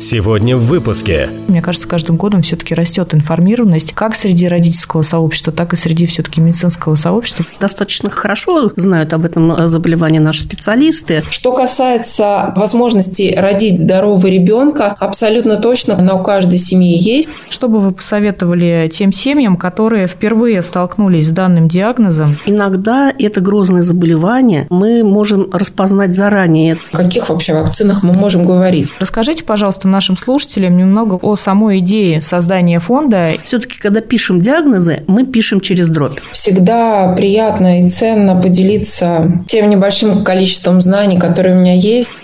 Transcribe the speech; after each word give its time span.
Сегодня 0.00 0.56
в 0.56 0.60
выпуске. 0.60 1.28
Мне 1.48 1.60
кажется, 1.60 1.88
каждым 1.88 2.16
годом 2.16 2.40
все-таки 2.42 2.72
растет 2.72 3.14
информированность 3.14 3.94
как 3.94 4.14
среди 4.14 4.46
родительского 4.46 5.02
сообщества, 5.02 5.52
так 5.52 5.72
и 5.72 5.76
среди 5.76 6.06
все-таки 6.06 6.40
медицинского 6.40 6.94
сообщества. 6.94 7.44
Достаточно 7.60 8.08
хорошо 8.08 8.70
знают 8.76 9.12
об 9.12 9.24
этом 9.24 9.66
заболевании 9.66 10.20
наши 10.20 10.42
специалисты. 10.42 11.24
Что 11.30 11.52
касается 11.52 12.52
возможности 12.54 13.34
родить 13.36 13.80
здорового 13.80 14.28
ребенка, 14.28 14.94
абсолютно 15.00 15.56
точно 15.56 15.98
она 15.98 16.14
у 16.14 16.22
каждой 16.22 16.60
семьи 16.60 16.96
есть. 16.96 17.30
Что 17.50 17.68
бы 17.68 17.80
вы 17.80 17.90
посоветовали 17.90 18.88
тем 18.94 19.12
семьям, 19.12 19.56
которые 19.56 20.06
впервые 20.06 20.62
столкнулись 20.62 21.28
с 21.28 21.30
данным 21.32 21.68
диагнозом? 21.68 22.36
Иногда 22.46 23.12
это 23.18 23.40
грозное 23.40 23.82
заболевание 23.82 24.68
мы 24.70 25.02
можем 25.02 25.50
распознать 25.52 26.14
заранее. 26.14 26.76
О 26.92 26.98
каких 26.98 27.30
вообще 27.30 27.52
вакцинах 27.54 28.04
мы 28.04 28.12
можем 28.12 28.44
говорить? 28.44 28.92
Расскажите, 29.00 29.42
пожалуйста, 29.42 29.87
нашим 29.90 30.16
слушателям 30.16 30.76
немного 30.76 31.14
о 31.14 31.36
самой 31.36 31.78
идее 31.78 32.20
создания 32.20 32.78
фонда. 32.78 33.32
Все-таки, 33.44 33.78
когда 33.78 34.00
пишем 34.00 34.40
диагнозы, 34.40 35.02
мы 35.06 35.26
пишем 35.26 35.60
через 35.60 35.88
дробь. 35.88 36.18
Всегда 36.32 37.12
приятно 37.14 37.80
и 37.80 37.88
ценно 37.88 38.40
поделиться 38.40 39.44
тем 39.46 39.70
небольшим 39.70 40.24
количеством 40.24 40.82
знаний, 40.82 41.18
которые 41.18 41.56
у 41.56 41.60
меня 41.60 41.74
есть. 41.74 42.14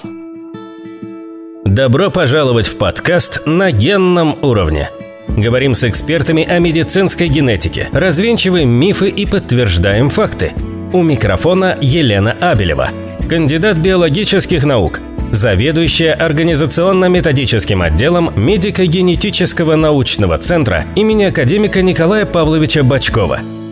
Добро 1.64 2.10
пожаловать 2.10 2.66
в 2.66 2.77
подкаст 2.77 3.46
«На 3.46 3.72
генном 3.72 4.36
уровне». 4.42 4.91
Говорим 5.28 5.74
с 5.74 5.84
экспертами 5.84 6.44
о 6.44 6.58
медицинской 6.58 7.28
генетике, 7.28 7.88
развенчиваем 7.92 8.69
мифы 8.69 9.08
и 9.08 9.27
подтверждаем 9.27 10.10
факты. 10.10 10.52
У 10.92 11.02
микрофона 11.02 11.77
Елена 11.80 12.33
Абелева, 12.41 12.91
кандидат 13.28 13.78
биологических 13.78 14.64
наук– 14.64 15.00
заведующая 15.33 16.14
организационно-методическим 16.14 17.83
отделом 17.83 18.33
медико-генетического 18.37 19.77
научного 19.77 20.38
центра 20.38 20.84
имени 20.95 21.25
академика 21.25 21.83
Николая 21.83 22.27
Павловича 22.27 22.83
Бачкова– 22.83 23.41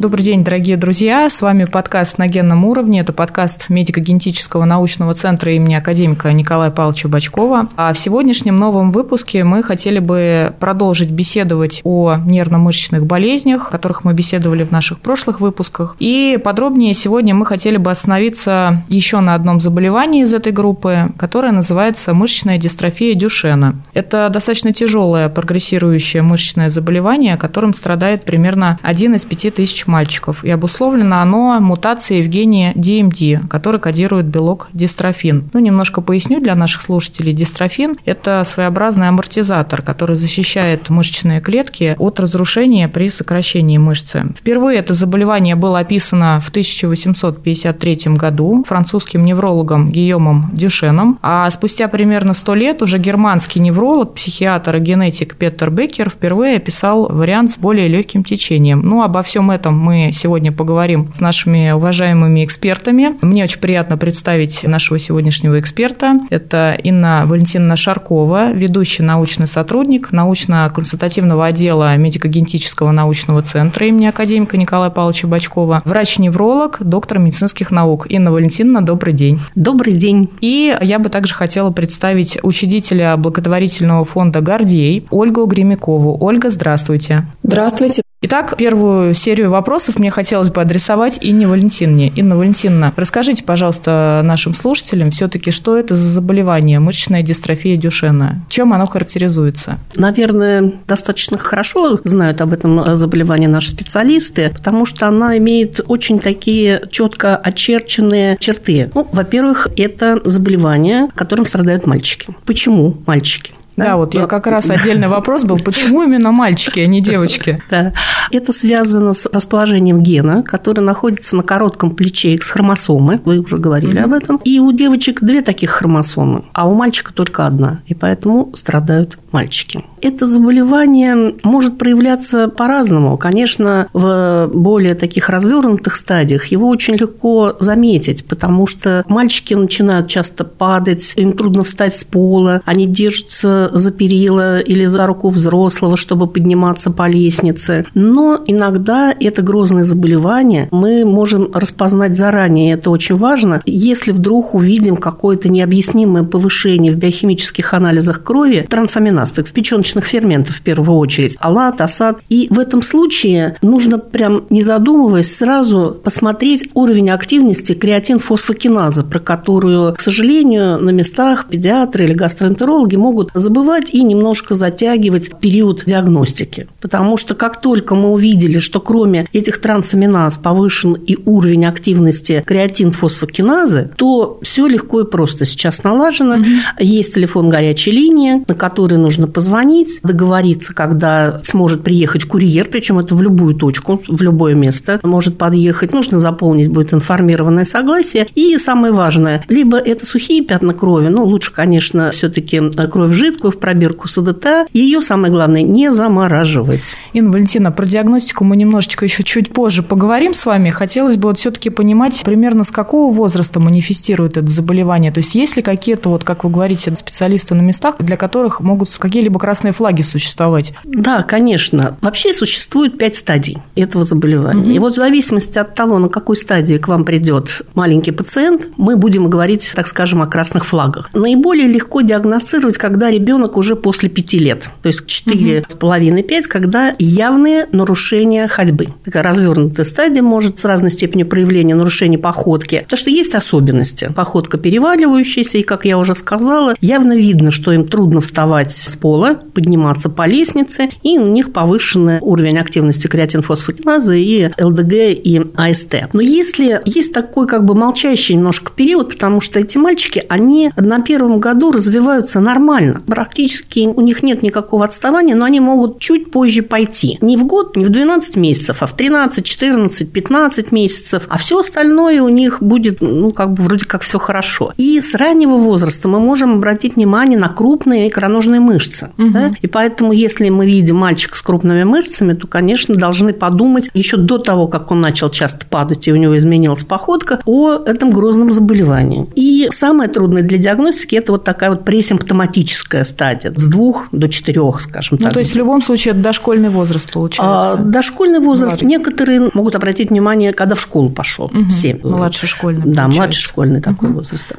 Добрый 0.00 0.24
день, 0.24 0.42
дорогие 0.42 0.78
друзья. 0.78 1.28
С 1.28 1.42
вами 1.42 1.64
подкаст 1.64 2.16
на 2.16 2.26
генном 2.26 2.64
уровне. 2.64 3.00
Это 3.00 3.12
подкаст 3.12 3.68
медико-генетического 3.68 4.64
научного 4.64 5.12
центра 5.12 5.52
имени 5.52 5.74
академика 5.74 6.32
Николая 6.32 6.70
Павловича 6.70 7.10
Бачкова. 7.10 7.68
А 7.76 7.92
в 7.92 7.98
сегодняшнем 7.98 8.56
новом 8.56 8.92
выпуске 8.92 9.44
мы 9.44 9.62
хотели 9.62 9.98
бы 9.98 10.54
продолжить 10.58 11.10
беседовать 11.10 11.82
о 11.84 12.16
нервно-мышечных 12.16 13.04
болезнях, 13.04 13.68
о 13.68 13.72
которых 13.72 14.02
мы 14.04 14.14
беседовали 14.14 14.64
в 14.64 14.70
наших 14.70 15.00
прошлых 15.00 15.42
выпусках. 15.42 15.96
И 15.98 16.38
подробнее 16.42 16.94
сегодня 16.94 17.34
мы 17.34 17.44
хотели 17.44 17.76
бы 17.76 17.90
остановиться 17.90 18.82
еще 18.88 19.20
на 19.20 19.34
одном 19.34 19.60
заболевании 19.60 20.22
из 20.22 20.32
этой 20.32 20.54
группы, 20.54 21.12
которое 21.18 21.52
называется 21.52 22.14
мышечная 22.14 22.56
дистрофия 22.56 23.12
Дюшена. 23.12 23.74
Это 23.92 24.30
достаточно 24.30 24.72
тяжелое 24.72 25.28
прогрессирующее 25.28 26.22
мышечное 26.22 26.70
заболевание, 26.70 27.36
которым 27.36 27.74
страдает 27.74 28.24
примерно 28.24 28.78
один 28.80 29.14
из 29.14 29.26
пяти 29.26 29.50
тысяч 29.50 29.84
мальчиков, 29.90 30.44
и 30.44 30.50
обусловлено 30.50 31.20
оно 31.20 31.60
мутацией 31.60 32.22
в 32.22 32.28
гене 32.28 32.72
DMD, 32.76 33.48
который 33.48 33.80
кодирует 33.80 34.26
белок 34.26 34.68
дистрофин. 34.72 35.50
Ну, 35.52 35.60
немножко 35.60 36.00
поясню 36.00 36.40
для 36.40 36.54
наших 36.54 36.82
слушателей. 36.82 37.32
Дистрофин– 37.32 37.96
это 38.06 38.42
своеобразный 38.44 39.08
амортизатор, 39.08 39.82
который 39.82 40.16
защищает 40.16 40.88
мышечные 40.88 41.40
клетки 41.40 41.96
от 41.98 42.20
разрушения 42.20 42.88
при 42.88 43.10
сокращении 43.10 43.78
мышцы. 43.78 44.24
Впервые 44.36 44.78
это 44.78 44.94
заболевание 44.94 45.56
было 45.56 45.80
описано 45.80 46.40
в 46.40 46.48
1853 46.50 48.14
году 48.14 48.64
французским 48.66 49.24
неврологом 49.24 49.90
Гийомом 49.90 50.50
Дюшеном, 50.52 51.18
а 51.22 51.50
спустя 51.50 51.88
примерно 51.88 52.34
100 52.34 52.54
лет 52.54 52.82
уже 52.82 52.98
германский 52.98 53.60
невролог, 53.60 54.14
психиатр 54.14 54.76
и 54.76 54.80
генетик 54.80 55.36
Петер 55.36 55.70
Беккер 55.70 56.10
впервые 56.10 56.56
описал 56.56 57.08
вариант 57.08 57.50
с 57.50 57.58
более 57.58 57.88
легким 57.88 58.24
течением. 58.24 58.82
Ну, 58.82 59.02
обо 59.02 59.22
всем 59.22 59.50
этом 59.50 59.74
мы 59.80 60.10
сегодня 60.12 60.52
поговорим 60.52 61.10
с 61.12 61.20
нашими 61.20 61.72
уважаемыми 61.72 62.44
экспертами. 62.44 63.16
Мне 63.22 63.44
очень 63.44 63.60
приятно 63.60 63.96
представить 63.96 64.62
нашего 64.62 64.98
сегодняшнего 64.98 65.58
эксперта. 65.58 66.20
Это 66.28 66.78
Инна 66.82 67.24
Валентиновна 67.26 67.76
Шаркова, 67.76 68.52
ведущий 68.52 69.02
научный 69.02 69.46
сотрудник 69.46 70.12
научно-консультативного 70.12 71.46
отдела 71.46 71.96
медико-генетического 71.96 72.90
научного 72.90 73.42
центра 73.42 73.86
имени 73.86 74.06
академика 74.06 74.58
Николая 74.58 74.90
Павловича 74.90 75.26
Бачкова, 75.26 75.82
врач-невролог, 75.84 76.76
доктор 76.80 77.18
медицинских 77.18 77.70
наук. 77.70 78.06
Инна 78.10 78.30
Валентиновна, 78.32 78.82
добрый 78.84 79.14
день. 79.14 79.40
Добрый 79.54 79.94
день. 79.94 80.28
И 80.40 80.76
я 80.82 80.98
бы 80.98 81.08
также 81.08 81.34
хотела 81.34 81.70
представить 81.70 82.38
учредителя 82.42 83.16
благотворительного 83.16 84.04
фонда 84.04 84.40
«Гордей» 84.40 85.06
Ольгу 85.10 85.46
Гремякову. 85.46 86.22
Ольга, 86.22 86.50
здравствуйте. 86.50 87.24
Здравствуйте. 87.42 88.02
Итак, 88.22 88.58
первую 88.58 89.14
серию 89.14 89.48
вопросов 89.48 89.98
мне 89.98 90.10
хотелось 90.10 90.50
бы 90.50 90.60
адресовать 90.60 91.16
Инне 91.22 91.48
Валентиновне. 91.48 92.08
Инна 92.08 92.36
Валентиновна, 92.36 92.92
расскажите, 92.94 93.42
пожалуйста, 93.42 94.20
нашим 94.22 94.52
слушателям 94.52 95.10
все-таки, 95.10 95.50
что 95.50 95.74
это 95.74 95.96
за 95.96 96.06
заболевание 96.10 96.80
мышечная 96.80 97.22
дистрофия 97.22 97.78
Дюшена? 97.78 98.44
Чем 98.50 98.74
оно 98.74 98.86
характеризуется? 98.86 99.78
Наверное, 99.94 100.70
достаточно 100.86 101.38
хорошо 101.38 101.98
знают 102.04 102.42
об 102.42 102.52
этом 102.52 102.94
заболевании 102.94 103.46
наши 103.46 103.70
специалисты, 103.70 104.50
потому 104.50 104.84
что 104.84 105.08
она 105.08 105.38
имеет 105.38 105.80
очень 105.86 106.18
такие 106.18 106.82
четко 106.90 107.38
очерченные 107.38 108.36
черты. 108.38 108.90
Ну, 108.94 109.08
во-первых, 109.10 109.68
это 109.78 110.20
заболевание, 110.26 111.08
которым 111.14 111.46
страдают 111.46 111.86
мальчики. 111.86 112.28
Почему 112.44 112.98
мальчики? 113.06 113.54
Да, 113.76 113.84
да 113.84 113.96
вот 113.96 114.14
я 114.14 114.26
как 114.26 114.46
раз 114.46 114.68
отдельный 114.70 115.08
вопрос 115.08 115.44
был, 115.44 115.58
почему 115.58 116.02
именно 116.02 116.32
мальчики, 116.32 116.80
а 116.80 116.86
не 116.86 117.00
девочки? 117.00 117.62
Да. 117.70 117.92
Это 118.32 118.52
связано 118.52 119.12
с 119.12 119.26
расположением 119.26 120.02
гена, 120.02 120.42
который 120.42 120.80
находится 120.80 121.36
на 121.36 121.42
коротком 121.42 121.92
плече 121.92 122.32
X-хромосомы, 122.32 123.20
вы 123.24 123.38
уже 123.38 123.58
говорили 123.58 123.98
об 123.98 124.12
этом. 124.12 124.40
И 124.44 124.58
у 124.58 124.72
девочек 124.72 125.22
две 125.22 125.42
таких 125.42 125.70
хромосомы, 125.70 126.44
а 126.52 126.68
у 126.68 126.74
мальчика 126.74 127.12
только 127.12 127.46
одна, 127.46 127.80
и 127.86 127.94
поэтому 127.94 128.50
страдают 128.54 129.18
мальчики. 129.32 129.84
Это 130.00 130.26
заболевание 130.26 131.34
может 131.42 131.78
проявляться 131.78 132.48
по-разному. 132.48 133.18
Конечно, 133.18 133.88
в 133.92 134.50
более 134.52 134.94
таких 134.94 135.28
развернутых 135.28 135.96
стадиях 135.96 136.46
его 136.46 136.68
очень 136.68 136.94
легко 136.94 137.56
заметить, 137.60 138.24
потому 138.26 138.66
что 138.66 139.04
мальчики 139.08 139.54
начинают 139.54 140.08
часто 140.08 140.44
падать, 140.44 141.12
им 141.16 141.32
трудно 141.32 141.64
встать 141.64 141.94
с 141.94 142.04
пола, 142.04 142.62
они 142.64 142.86
держатся 142.86 143.70
за 143.72 143.90
перила 143.90 144.60
или 144.60 144.86
за 144.86 145.06
руку 145.06 145.28
взрослого, 145.30 145.96
чтобы 145.96 146.26
подниматься 146.26 146.90
по 146.90 147.08
лестнице. 147.08 147.86
Но 147.94 148.40
иногда 148.46 149.14
это 149.18 149.42
грозное 149.42 149.84
заболевание 149.84 150.68
мы 150.70 151.04
можем 151.04 151.50
распознать 151.52 152.16
заранее, 152.16 152.74
это 152.74 152.90
очень 152.90 153.16
важно. 153.16 153.60
Если 153.66 154.12
вдруг 154.12 154.54
увидим 154.54 154.96
какое-то 154.96 155.48
необъяснимое 155.48 156.22
повышение 156.22 156.92
в 156.92 156.96
биохимических 156.96 157.74
анализах 157.74 158.22
крови, 158.22 158.66
трансаминаз, 158.68 159.19
в 159.26 159.52
печеночных 159.52 160.06
ферментов 160.06 160.56
в 160.56 160.62
первую 160.62 160.98
очередь, 160.98 161.36
алат, 161.40 161.80
асад. 161.80 162.18
И 162.28 162.48
в 162.50 162.58
этом 162.58 162.82
случае 162.82 163.56
нужно 163.62 163.98
прям 163.98 164.44
не 164.50 164.62
задумываясь 164.62 165.34
сразу 165.34 165.98
посмотреть 166.02 166.68
уровень 166.74 167.10
активности 167.10 167.72
креатин-фосфокиназы, 167.72 169.04
про 169.04 169.18
которую, 169.18 169.94
к 169.94 170.00
сожалению, 170.00 170.78
на 170.78 170.90
местах 170.90 171.46
педиатры 171.48 172.04
или 172.04 172.14
гастроэнтерологи 172.14 172.96
могут 172.96 173.30
забывать 173.34 173.90
и 173.92 174.02
немножко 174.02 174.54
затягивать 174.54 175.30
период 175.40 175.84
диагностики. 175.84 176.68
Потому 176.80 177.16
что 177.16 177.34
как 177.34 177.60
только 177.60 177.94
мы 177.94 178.10
увидели, 178.10 178.58
что 178.58 178.80
кроме 178.80 179.26
этих 179.32 179.60
трансаминаз 179.60 180.38
повышен 180.38 180.94
и 180.94 181.16
уровень 181.24 181.66
активности 181.66 182.42
креатин-фосфокиназы, 182.46 183.90
то 183.96 184.38
все 184.42 184.66
легко 184.66 185.00
и 185.02 185.04
просто 185.04 185.44
сейчас 185.44 185.82
налажено. 185.82 186.36
Угу. 186.36 186.46
Есть 186.80 187.14
телефон 187.14 187.48
горячей 187.48 187.90
линии, 187.90 188.44
на 188.46 188.54
который 188.54 188.98
нужно 188.98 189.09
позвонить, 189.26 190.00
договориться, 190.02 190.74
когда 190.74 191.40
сможет 191.44 191.82
приехать 191.82 192.24
курьер, 192.24 192.68
причем 192.70 192.98
это 192.98 193.14
в 193.14 193.22
любую 193.22 193.54
точку, 193.54 194.02
в 194.06 194.22
любое 194.22 194.54
место 194.54 195.00
может 195.02 195.38
подъехать. 195.38 195.92
Нужно 195.92 196.18
заполнить 196.18 196.68
будет 196.68 196.94
информированное 196.94 197.64
согласие. 197.64 198.26
И 198.34 198.56
самое 198.58 198.92
важное, 198.92 199.44
либо 199.48 199.78
это 199.78 200.06
сухие 200.06 200.44
пятна 200.44 200.74
крови, 200.74 201.08
ну, 201.08 201.24
лучше, 201.24 201.52
конечно, 201.52 202.10
все-таки 202.10 202.60
кровь 202.90 203.14
жидкую 203.14 203.52
в 203.52 203.58
пробирку 203.58 204.08
СДТ. 204.08 204.46
Ее, 204.72 205.02
самое 205.02 205.32
главное, 205.32 205.62
не 205.62 205.90
замораживать. 205.90 206.94
Инна 207.12 207.30
Валентина, 207.30 207.72
про 207.72 207.86
диагностику 207.86 208.44
мы 208.44 208.56
немножечко 208.56 209.04
еще 209.04 209.22
чуть 209.22 209.52
позже 209.52 209.82
поговорим 209.82 210.34
с 210.34 210.46
вами. 210.46 210.70
Хотелось 210.70 211.16
бы 211.16 211.28
вот 211.28 211.38
все-таки 211.38 211.70
понимать, 211.70 212.22
примерно 212.24 212.64
с 212.64 212.70
какого 212.70 213.12
возраста 213.12 213.60
манифестирует 213.60 214.36
это 214.36 214.48
заболевание. 214.48 215.12
То 215.12 215.18
есть 215.18 215.34
есть 215.34 215.56
ли 215.56 215.62
какие-то, 215.62 216.08
вот 216.08 216.24
как 216.24 216.44
вы 216.44 216.50
говорите, 216.50 216.94
специалисты 216.96 217.54
на 217.54 217.62
местах, 217.62 217.96
для 217.98 218.16
которых 218.16 218.60
могут 218.60 218.88
какие-либо 219.00 219.38
красные 219.40 219.72
флаги 219.72 220.02
существовать? 220.02 220.72
Да, 220.84 221.22
конечно. 221.22 221.96
Вообще 222.00 222.32
существует 222.32 222.98
пять 222.98 223.16
стадий 223.16 223.58
этого 223.74 224.04
заболевания. 224.04 224.62
Угу. 224.62 224.70
И 224.70 224.78
вот 224.78 224.92
в 224.92 224.96
зависимости 224.96 225.58
от 225.58 225.74
того, 225.74 225.98
на 225.98 226.08
какой 226.08 226.36
стадии 226.36 226.76
к 226.76 226.88
вам 226.88 227.04
придет 227.04 227.62
маленький 227.74 228.12
пациент, 228.12 228.68
мы 228.76 228.96
будем 228.96 229.28
говорить, 229.28 229.72
так 229.74 229.86
скажем, 229.86 230.22
о 230.22 230.26
красных 230.26 230.66
флагах. 230.66 231.10
Наиболее 231.12 231.66
легко 231.66 232.00
диагностировать, 232.02 232.78
когда 232.78 233.10
ребенок 233.10 233.56
уже 233.56 233.76
после 233.76 234.08
пяти 234.08 234.38
лет, 234.38 234.68
то 234.82 234.86
есть 234.88 235.06
четыре 235.06 235.64
с 235.66 235.74
половиной 235.74 236.22
пять, 236.22 236.46
когда 236.46 236.94
явные 236.98 237.66
нарушения 237.72 238.46
ходьбы. 238.48 238.88
Такая 239.04 239.22
развернутая 239.22 239.86
стадия 239.86 240.22
может 240.22 240.58
с 240.58 240.64
разной 240.64 240.90
степенью 240.90 241.26
проявления 241.26 241.74
нарушений 241.74 242.18
походки, 242.18 242.80
потому 242.80 242.98
что 242.98 243.10
есть 243.10 243.34
особенности. 243.34 244.12
Походка 244.14 244.58
переваливающаяся, 244.58 245.58
и, 245.58 245.62
как 245.62 245.84
я 245.84 245.98
уже 245.98 246.14
сказала, 246.14 246.74
явно 246.80 247.16
видно, 247.16 247.50
что 247.50 247.72
им 247.72 247.86
трудно 247.86 248.20
вставать 248.20 248.72
с 248.72 248.89
пола, 248.96 249.40
подниматься 249.54 250.08
по 250.08 250.26
лестнице, 250.26 250.90
и 251.02 251.18
у 251.18 251.26
них 251.26 251.52
повышенный 251.52 252.18
уровень 252.20 252.58
активности 252.58 253.06
креатинфосфокиназы 253.06 254.20
и 254.20 254.48
ЛДГ 254.60 254.92
и 254.92 255.42
АСТ. 255.56 256.08
Но 256.12 256.20
если 256.20 256.80
есть 256.84 257.12
такой 257.12 257.46
как 257.46 257.64
бы 257.64 257.74
молчащий 257.74 258.34
немножко 258.34 258.72
период, 258.74 259.10
потому 259.10 259.40
что 259.40 259.58
эти 259.58 259.78
мальчики, 259.78 260.24
они 260.28 260.72
на 260.76 261.00
первом 261.00 261.40
году 261.40 261.72
развиваются 261.72 262.40
нормально. 262.40 263.02
Практически 263.06 263.80
у 263.80 264.00
них 264.00 264.22
нет 264.22 264.42
никакого 264.42 264.84
отставания, 264.84 265.34
но 265.34 265.44
они 265.44 265.60
могут 265.60 265.98
чуть 265.98 266.30
позже 266.30 266.62
пойти. 266.62 267.18
Не 267.20 267.36
в 267.36 267.44
год, 267.44 267.76
не 267.76 267.84
в 267.84 267.90
12 267.90 268.36
месяцев, 268.36 268.82
а 268.82 268.86
в 268.86 268.92
13, 268.92 269.44
14, 269.44 270.10
15 270.10 270.72
месяцев. 270.72 271.26
А 271.28 271.38
все 271.38 271.60
остальное 271.60 272.22
у 272.22 272.28
них 272.28 272.62
будет, 272.62 273.00
ну, 273.00 273.32
как 273.32 273.52
бы 273.52 273.62
вроде 273.62 273.84
как 273.84 274.02
все 274.02 274.18
хорошо. 274.18 274.72
И 274.76 275.00
с 275.00 275.14
раннего 275.14 275.56
возраста 275.56 276.08
мы 276.08 276.20
можем 276.20 276.54
обратить 276.54 276.96
внимание 276.96 277.38
на 277.38 277.48
крупные 277.48 278.08
икроножные 278.08 278.60
мышцы. 278.60 278.79
Угу. 279.18 279.30
Да? 279.30 279.52
И 279.60 279.66
поэтому, 279.66 280.12
если 280.12 280.48
мы 280.48 280.66
видим 280.66 280.96
мальчика 280.96 281.36
с 281.36 281.42
крупными 281.42 281.84
мышцами, 281.84 282.34
то, 282.34 282.46
конечно, 282.46 282.94
должны 282.94 283.32
подумать 283.32 283.90
еще 283.94 284.16
до 284.16 284.38
того, 284.38 284.66
как 284.66 284.90
он 284.90 285.00
начал 285.00 285.30
часто 285.30 285.66
падать 285.66 286.08
и 286.08 286.12
у 286.12 286.16
него 286.16 286.36
изменилась 286.36 286.84
походка, 286.84 287.40
о 287.44 287.82
этом 287.84 288.10
грозном 288.10 288.50
заболевании. 288.50 289.28
И 289.34 289.68
самое 289.70 290.08
трудное 290.08 290.42
для 290.42 290.58
диагностики– 290.58 291.14
это 291.16 291.32
вот 291.32 291.44
такая 291.44 291.70
вот 291.70 291.84
пресимптоматическая 291.84 293.04
стадия 293.04 293.52
с 293.56 293.64
двух 293.68 294.06
до 294.12 294.28
четырех, 294.28 294.80
скажем 294.80 295.18
ну, 295.20 295.24
так. 295.24 295.34
то 295.34 295.40
есть 295.40 295.52
в 295.52 295.56
любом 295.56 295.82
случае 295.82 296.12
это 296.12 296.22
дошкольный 296.22 296.68
возраст 296.68 297.12
получается? 297.12 297.72
А, 297.72 297.76
дошкольный 297.76 298.40
возраст. 298.40 298.82
Младший. 298.82 298.88
Некоторые 298.88 299.50
могут 299.54 299.74
обратить 299.74 300.10
внимание, 300.10 300.52
когда 300.52 300.74
в 300.74 300.80
школу 300.80 301.10
пошел. 301.10 301.46
Угу. 301.46 301.70
7. 301.70 302.00
Младший 302.02 302.48
школьный. 302.48 302.80
Да, 302.80 303.02
получается. 303.02 303.18
младший 303.20 303.42
школьный 303.42 303.80
такой 303.80 304.08
угу. 304.08 304.18
возраст. 304.18 304.52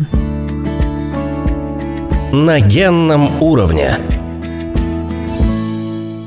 На 2.31 2.61
генном 2.61 3.41
уровне. 3.41 3.97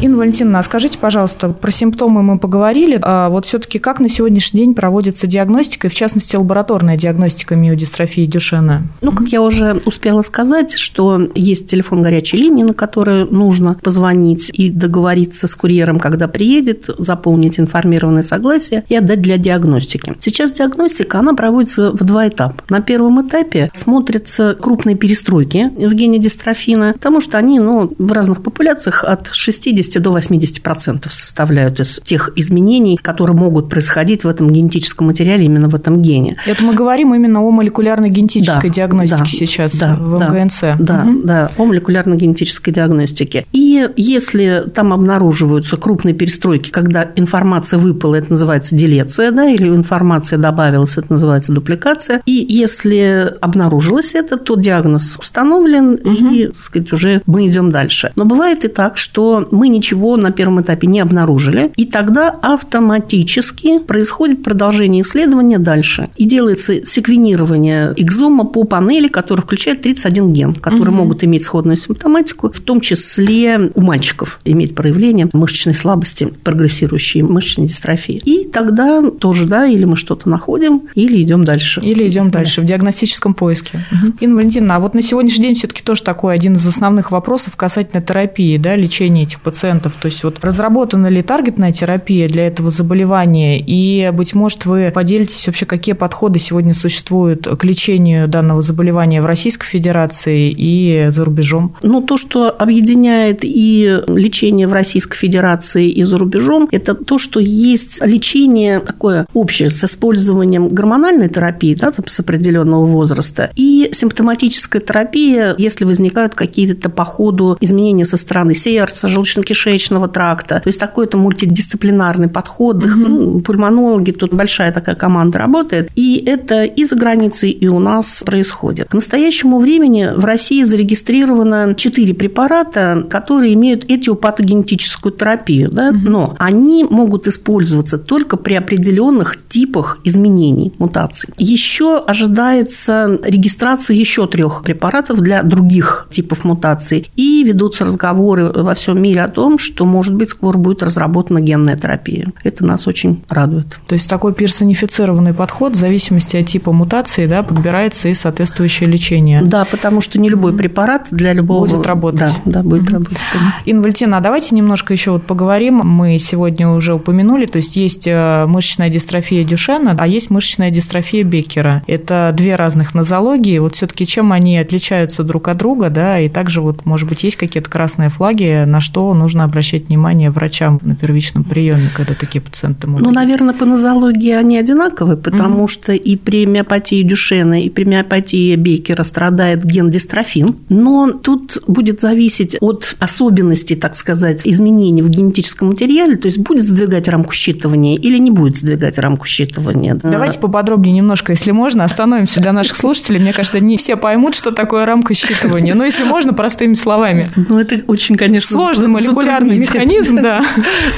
Инна 0.04 0.18
Валентиновна, 0.18 0.58
а 0.58 0.62
скажите, 0.62 0.98
пожалуйста, 0.98 1.48
про 1.48 1.70
симптомы 1.70 2.22
мы 2.22 2.38
поговорили. 2.38 2.98
А 3.00 3.30
вот 3.30 3.46
все-таки 3.46 3.78
как 3.78 4.00
на 4.00 4.10
сегодняшний 4.10 4.60
день 4.60 4.74
проводится 4.74 5.26
диагностика, 5.26 5.86
и 5.86 5.90
в 5.90 5.94
частности 5.94 6.36
лабораторная 6.36 6.98
диагностика 6.98 7.56
миодистрофии 7.56 8.26
Дюшена? 8.26 8.82
Ну, 9.00 9.12
как 9.12 9.28
я 9.28 9.40
уже 9.40 9.80
успела 9.86 10.20
сказать, 10.20 10.74
что 10.74 11.26
есть 11.34 11.68
телефон 11.68 12.02
горячей 12.02 12.36
линии, 12.36 12.64
на 12.64 12.74
который 12.74 13.24
нужно 13.24 13.78
позвонить 13.82 14.50
и 14.52 14.68
договориться 14.68 15.46
с 15.46 15.54
курьером, 15.54 15.98
когда 15.98 16.28
приедет, 16.28 16.90
заполнить 16.98 17.58
информированное 17.58 18.20
согласие 18.20 18.84
и 18.90 18.96
отдать 18.96 19.22
для 19.22 19.38
диагностики. 19.38 20.16
Сейчас 20.20 20.52
диагностика, 20.52 21.20
она 21.20 21.32
проводится 21.32 21.90
в 21.90 22.04
два 22.04 22.28
этапа. 22.28 22.62
На 22.68 22.82
первом 22.82 23.26
этапе 23.26 23.70
смотрятся 23.72 24.54
крупные 24.54 24.96
перестройки 24.96 25.72
в 25.74 25.94
гене 25.94 26.18
дистрофина, 26.18 26.92
потому 26.92 27.22
что 27.22 27.38
они 27.38 27.58
ну, 27.58 27.90
в 27.96 28.12
разных 28.12 28.42
популяциях 28.42 29.02
от 29.02 29.30
60 29.32 29.93
70 29.94 30.02
до 30.02 30.10
80 30.10 30.62
процентов 30.62 31.12
составляют 31.12 31.80
из 31.80 32.00
тех 32.02 32.32
изменений, 32.36 32.96
которые 32.96 33.36
могут 33.36 33.68
происходить 33.68 34.24
в 34.24 34.28
этом 34.28 34.50
генетическом 34.50 35.06
материале, 35.06 35.44
именно 35.44 35.68
в 35.68 35.74
этом 35.74 36.02
гене. 36.02 36.36
Это 36.46 36.62
мы 36.64 36.74
говорим 36.74 37.14
именно 37.14 37.42
о 37.42 37.50
молекулярной 37.50 38.10
генетической 38.10 38.68
да, 38.68 38.74
диагностике 38.74 39.22
да, 39.22 39.28
сейчас 39.28 39.76
да, 39.76 39.96
в 39.96 40.20
МГНЦ. 40.20 40.60
Да, 40.60 40.76
да, 40.78 41.04
угу. 41.04 41.22
да, 41.22 41.50
о 41.56 41.64
молекулярной 41.64 42.16
генетической 42.16 42.72
диагностике. 42.72 43.46
И 43.52 43.88
если 43.96 44.64
там 44.74 44.92
обнаруживаются 44.92 45.76
крупные 45.76 46.14
перестройки, 46.14 46.70
когда 46.70 47.10
информация 47.16 47.78
выпала, 47.78 48.16
это 48.16 48.30
называется 48.30 48.74
делеция, 48.74 49.30
да, 49.30 49.48
или 49.48 49.68
информация 49.68 50.38
добавилась, 50.38 50.98
это 50.98 51.06
называется 51.12 51.52
дупликация. 51.52 52.22
И 52.26 52.46
если 52.48 53.34
обнаружилось 53.40 54.14
это, 54.14 54.36
то 54.36 54.56
диагноз 54.56 55.16
установлен, 55.18 55.94
угу. 55.94 56.34
и, 56.34 56.46
так 56.46 56.60
сказать, 56.60 56.92
уже 56.92 57.22
мы 57.26 57.46
идем 57.46 57.70
дальше. 57.70 58.12
Но 58.16 58.24
бывает 58.24 58.64
и 58.64 58.68
так, 58.68 58.96
что 58.96 59.46
мы 59.50 59.68
ничего 59.84 60.16
на 60.16 60.30
первом 60.30 60.62
этапе 60.62 60.86
не 60.86 61.00
обнаружили, 61.00 61.70
и 61.76 61.84
тогда 61.84 62.30
автоматически 62.30 63.78
происходит 63.80 64.42
продолжение 64.42 65.02
исследования 65.02 65.58
дальше. 65.58 66.08
И 66.16 66.24
делается 66.24 66.86
секвенирование 66.86 67.92
экзома 67.96 68.44
по 68.44 68.64
панели, 68.64 69.08
которая 69.08 69.44
включает 69.44 69.82
31 69.82 70.32
ген, 70.32 70.54
которые 70.54 70.94
угу. 70.94 71.02
могут 71.02 71.22
иметь 71.24 71.44
сходную 71.44 71.76
симптоматику, 71.76 72.50
в 72.50 72.60
том 72.60 72.80
числе 72.80 73.70
у 73.74 73.82
мальчиков 73.82 74.40
иметь 74.46 74.74
проявление 74.74 75.28
мышечной 75.34 75.74
слабости, 75.74 76.28
прогрессирующей 76.42 77.20
мышечной 77.20 77.66
дистрофии. 77.66 78.22
И 78.24 78.44
тогда 78.44 79.02
тоже, 79.10 79.46
да, 79.46 79.66
или 79.66 79.84
мы 79.84 79.96
что-то 79.96 80.30
находим, 80.30 80.84
или 80.94 81.20
идем 81.22 81.44
дальше. 81.44 81.80
Или 81.82 82.08
идем 82.08 82.30
дальше 82.30 82.56
да. 82.56 82.62
в 82.62 82.66
диагностическом 82.66 83.34
поиске. 83.34 83.80
Угу. 83.92 84.14
Инна 84.20 84.36
Валентиновна, 84.36 84.76
а 84.76 84.80
вот 84.80 84.94
на 84.94 85.02
сегодняшний 85.02 85.44
день 85.44 85.54
все-таки 85.54 85.82
тоже 85.82 86.02
такой 86.02 86.34
один 86.34 86.54
из 86.54 86.66
основных 86.66 87.10
вопросов 87.10 87.56
касательно 87.56 88.00
терапии, 88.00 88.56
да, 88.56 88.76
лечения 88.76 89.24
этих 89.24 89.42
пациентов 89.42 89.63
пациентов. 89.64 89.94
То 90.00 90.06
есть 90.06 90.22
вот 90.24 90.38
разработана 90.42 91.06
ли 91.06 91.22
таргетная 91.22 91.72
терапия 91.72 92.28
для 92.28 92.46
этого 92.46 92.70
заболевания? 92.70 93.58
И, 93.58 94.10
быть 94.12 94.34
может, 94.34 94.66
вы 94.66 94.92
поделитесь 94.94 95.46
вообще, 95.46 95.64
какие 95.64 95.94
подходы 95.94 96.38
сегодня 96.38 96.74
существуют 96.74 97.46
к 97.46 97.64
лечению 97.64 98.28
данного 98.28 98.60
заболевания 98.60 99.22
в 99.22 99.26
Российской 99.26 99.66
Федерации 99.66 100.54
и 100.54 101.06
за 101.08 101.24
рубежом? 101.24 101.76
Ну, 101.82 102.02
то, 102.02 102.18
что 102.18 102.50
объединяет 102.50 103.40
и 103.42 104.00
лечение 104.06 104.68
в 104.68 104.72
Российской 104.74 105.16
Федерации 105.16 105.88
и 105.88 106.02
за 106.02 106.18
рубежом, 106.18 106.68
это 106.70 106.94
то, 106.94 107.16
что 107.18 107.40
есть 107.40 108.04
лечение 108.04 108.80
такое 108.80 109.26
общее 109.32 109.70
с 109.70 109.82
использованием 109.82 110.68
гормональной 110.68 111.30
терапии 111.30 111.74
да, 111.74 111.90
с 112.04 112.20
определенного 112.20 112.84
возраста 112.84 113.50
и 113.56 113.88
симптоматическая 113.92 114.82
терапия, 114.82 115.54
если 115.56 115.86
возникают 115.86 116.34
какие-то 116.34 116.90
по 116.90 117.04
ходу 117.04 117.56
изменения 117.60 118.04
со 118.04 118.18
стороны 118.18 118.54
сердца, 118.54 119.08
желудочно 119.08 119.42
кишечного 119.54 120.08
тракта. 120.08 120.60
То 120.60 120.68
есть 120.68 120.80
такой-то 120.80 121.16
мультидисциплинарный 121.16 122.28
подход. 122.28 122.84
Угу. 122.84 122.94
Ну, 122.94 123.40
пульмонологи, 123.40 124.10
тут 124.10 124.32
большая 124.32 124.72
такая 124.72 124.96
команда 124.96 125.38
работает. 125.38 125.90
И 125.94 126.22
это 126.26 126.64
и 126.64 126.84
за 126.84 126.96
границей, 126.96 127.50
и 127.50 127.68
у 127.68 127.78
нас 127.78 128.22
происходит. 128.26 128.88
К 128.88 128.94
настоящему 128.94 129.60
времени 129.60 130.10
в 130.14 130.24
России 130.24 130.64
зарегистрировано 130.64 131.74
4 131.76 132.14
препарата, 132.14 133.06
которые 133.08 133.54
имеют 133.54 133.84
этиопатогенетическую 133.84 135.12
терапию. 135.12 135.70
Да? 135.70 135.90
Угу. 135.90 135.98
Но 136.10 136.36
они 136.38 136.84
могут 136.84 137.28
использоваться 137.28 137.98
только 137.98 138.36
при 138.36 138.54
определенных 138.54 139.36
типах 139.48 139.98
изменений, 140.04 140.72
мутаций. 140.78 141.30
Еще 141.38 141.98
ожидается 141.98 143.20
регистрация 143.22 143.96
еще 143.96 144.26
трех 144.26 144.62
препаратов 144.64 145.20
для 145.20 145.42
других 145.42 146.08
типов 146.10 146.44
мутаций. 146.44 147.10
И 147.14 147.44
ведутся 147.44 147.84
разговоры 147.84 148.50
во 148.50 148.74
всем 148.74 149.00
мире 149.00 149.22
о 149.22 149.28
том, 149.28 149.43
том, 149.44 149.58
что, 149.58 149.84
может 149.84 150.14
быть, 150.14 150.30
скоро 150.30 150.56
будет 150.56 150.82
разработана 150.82 151.38
генная 151.38 151.76
терапия. 151.76 152.28
Это 152.44 152.64
нас 152.64 152.86
очень 152.86 153.22
радует. 153.28 153.78
То 153.86 153.94
есть 153.94 154.08
такой 154.08 154.32
персонифицированный 154.32 155.34
подход 155.34 155.74
в 155.74 155.76
зависимости 155.76 156.38
от 156.38 156.46
типа 156.46 156.72
мутации 156.72 157.26
да, 157.26 157.42
подбирается 157.42 158.08
и 158.08 158.14
соответствующее 158.14 158.88
лечение. 158.88 159.42
Да, 159.42 159.66
потому 159.66 160.00
что 160.00 160.18
не 160.18 160.30
любой 160.30 160.56
препарат 160.56 161.08
для 161.10 161.34
любого... 161.34 161.66
Будет 161.66 161.86
работать. 161.86 162.20
Да, 162.20 162.32
да 162.46 162.62
будет 162.62 162.84
mm-hmm. 162.84 162.92
работать. 162.94 163.18
Инна 163.66 163.82
Валентина, 163.82 164.16
а 164.16 164.20
давайте 164.22 164.54
немножко 164.54 164.94
еще 164.94 165.10
вот 165.10 165.24
поговорим. 165.24 165.82
Мы 165.84 166.18
сегодня 166.18 166.70
уже 166.70 166.94
упомянули, 166.94 167.44
то 167.44 167.58
есть 167.58 167.76
есть 167.76 168.06
э, 168.06 168.46
мышечная 168.46 168.88
дистрофия 168.88 169.44
Дюшена, 169.44 169.94
а 169.98 170.06
есть 170.06 170.30
мышечная 170.30 170.70
дистрофия 170.70 171.22
Беккера. 171.22 171.82
Это 171.86 172.32
две 172.34 172.56
разных 172.56 172.94
нозологии. 172.94 173.58
Вот 173.58 173.74
все-таки 173.74 174.06
чем 174.06 174.32
они 174.32 174.56
отличаются 174.56 175.22
друг 175.22 175.48
от 175.48 175.58
друга, 175.58 175.90
да, 175.90 176.18
и 176.18 176.30
также 176.30 176.62
вот, 176.62 176.86
может 176.86 177.06
быть, 177.06 177.24
есть 177.24 177.36
какие-то 177.36 177.68
красные 177.68 178.08
флаги, 178.08 178.64
на 178.64 178.80
что 178.80 179.12
нужно 179.12 179.33
нужно 179.34 179.44
обращать 179.44 179.88
внимание 179.88 180.30
врачам 180.30 180.78
на 180.82 180.94
первичном 180.94 181.42
приеме, 181.42 181.90
когда 181.94 182.14
такие 182.14 182.40
пациенты 182.40 182.86
могут? 182.86 183.04
Ну, 183.04 183.10
наверное, 183.10 183.52
по 183.52 183.64
нозологии 183.64 184.32
они 184.32 184.56
одинаковые, 184.56 185.16
потому 185.16 185.64
угу. 185.64 185.68
что 185.68 185.92
и 185.92 186.16
при 186.16 186.46
миопатии 186.46 187.02
Дюшена, 187.02 187.60
и 187.60 187.68
при 187.68 187.84
миопатии 187.84 188.54
Беккера 188.54 189.02
страдает 189.02 189.64
ген 189.64 189.90
дистрофин. 189.90 190.54
Но 190.68 191.10
тут 191.10 191.58
будет 191.66 192.00
зависеть 192.00 192.56
от 192.60 192.96
особенностей, 193.00 193.74
так 193.74 193.96
сказать, 193.96 194.42
изменений 194.44 195.02
в 195.02 195.08
генетическом 195.08 195.68
материале, 195.68 196.16
то 196.16 196.26
есть 196.26 196.38
будет 196.38 196.64
сдвигать 196.64 197.08
рамку 197.08 197.32
считывания 197.32 197.96
или 197.96 198.18
не 198.18 198.30
будет 198.30 198.56
сдвигать 198.56 198.98
рамку 198.98 199.26
считывания. 199.26 199.98
Давайте 200.00 200.38
поподробнее 200.38 200.94
немножко, 200.94 201.32
если 201.32 201.50
можно, 201.50 201.82
остановимся 201.82 202.40
для 202.40 202.52
наших 202.52 202.76
слушателей. 202.76 203.20
Мне 203.20 203.32
кажется, 203.32 203.58
не 203.58 203.76
все 203.76 203.96
поймут, 203.96 204.36
что 204.36 204.52
такое 204.52 204.86
рамка 204.86 205.12
считывания. 205.12 205.74
Но 205.74 205.84
если 205.84 206.04
можно, 206.04 206.32
простыми 206.32 206.74
словами. 206.74 207.28
Ну, 207.48 207.58
это 207.58 207.82
очень, 207.88 208.16
конечно, 208.16 208.56
сложный 208.56 208.88
молекулярный 209.24 209.58
механизм, 209.58 210.22
да. 210.22 210.44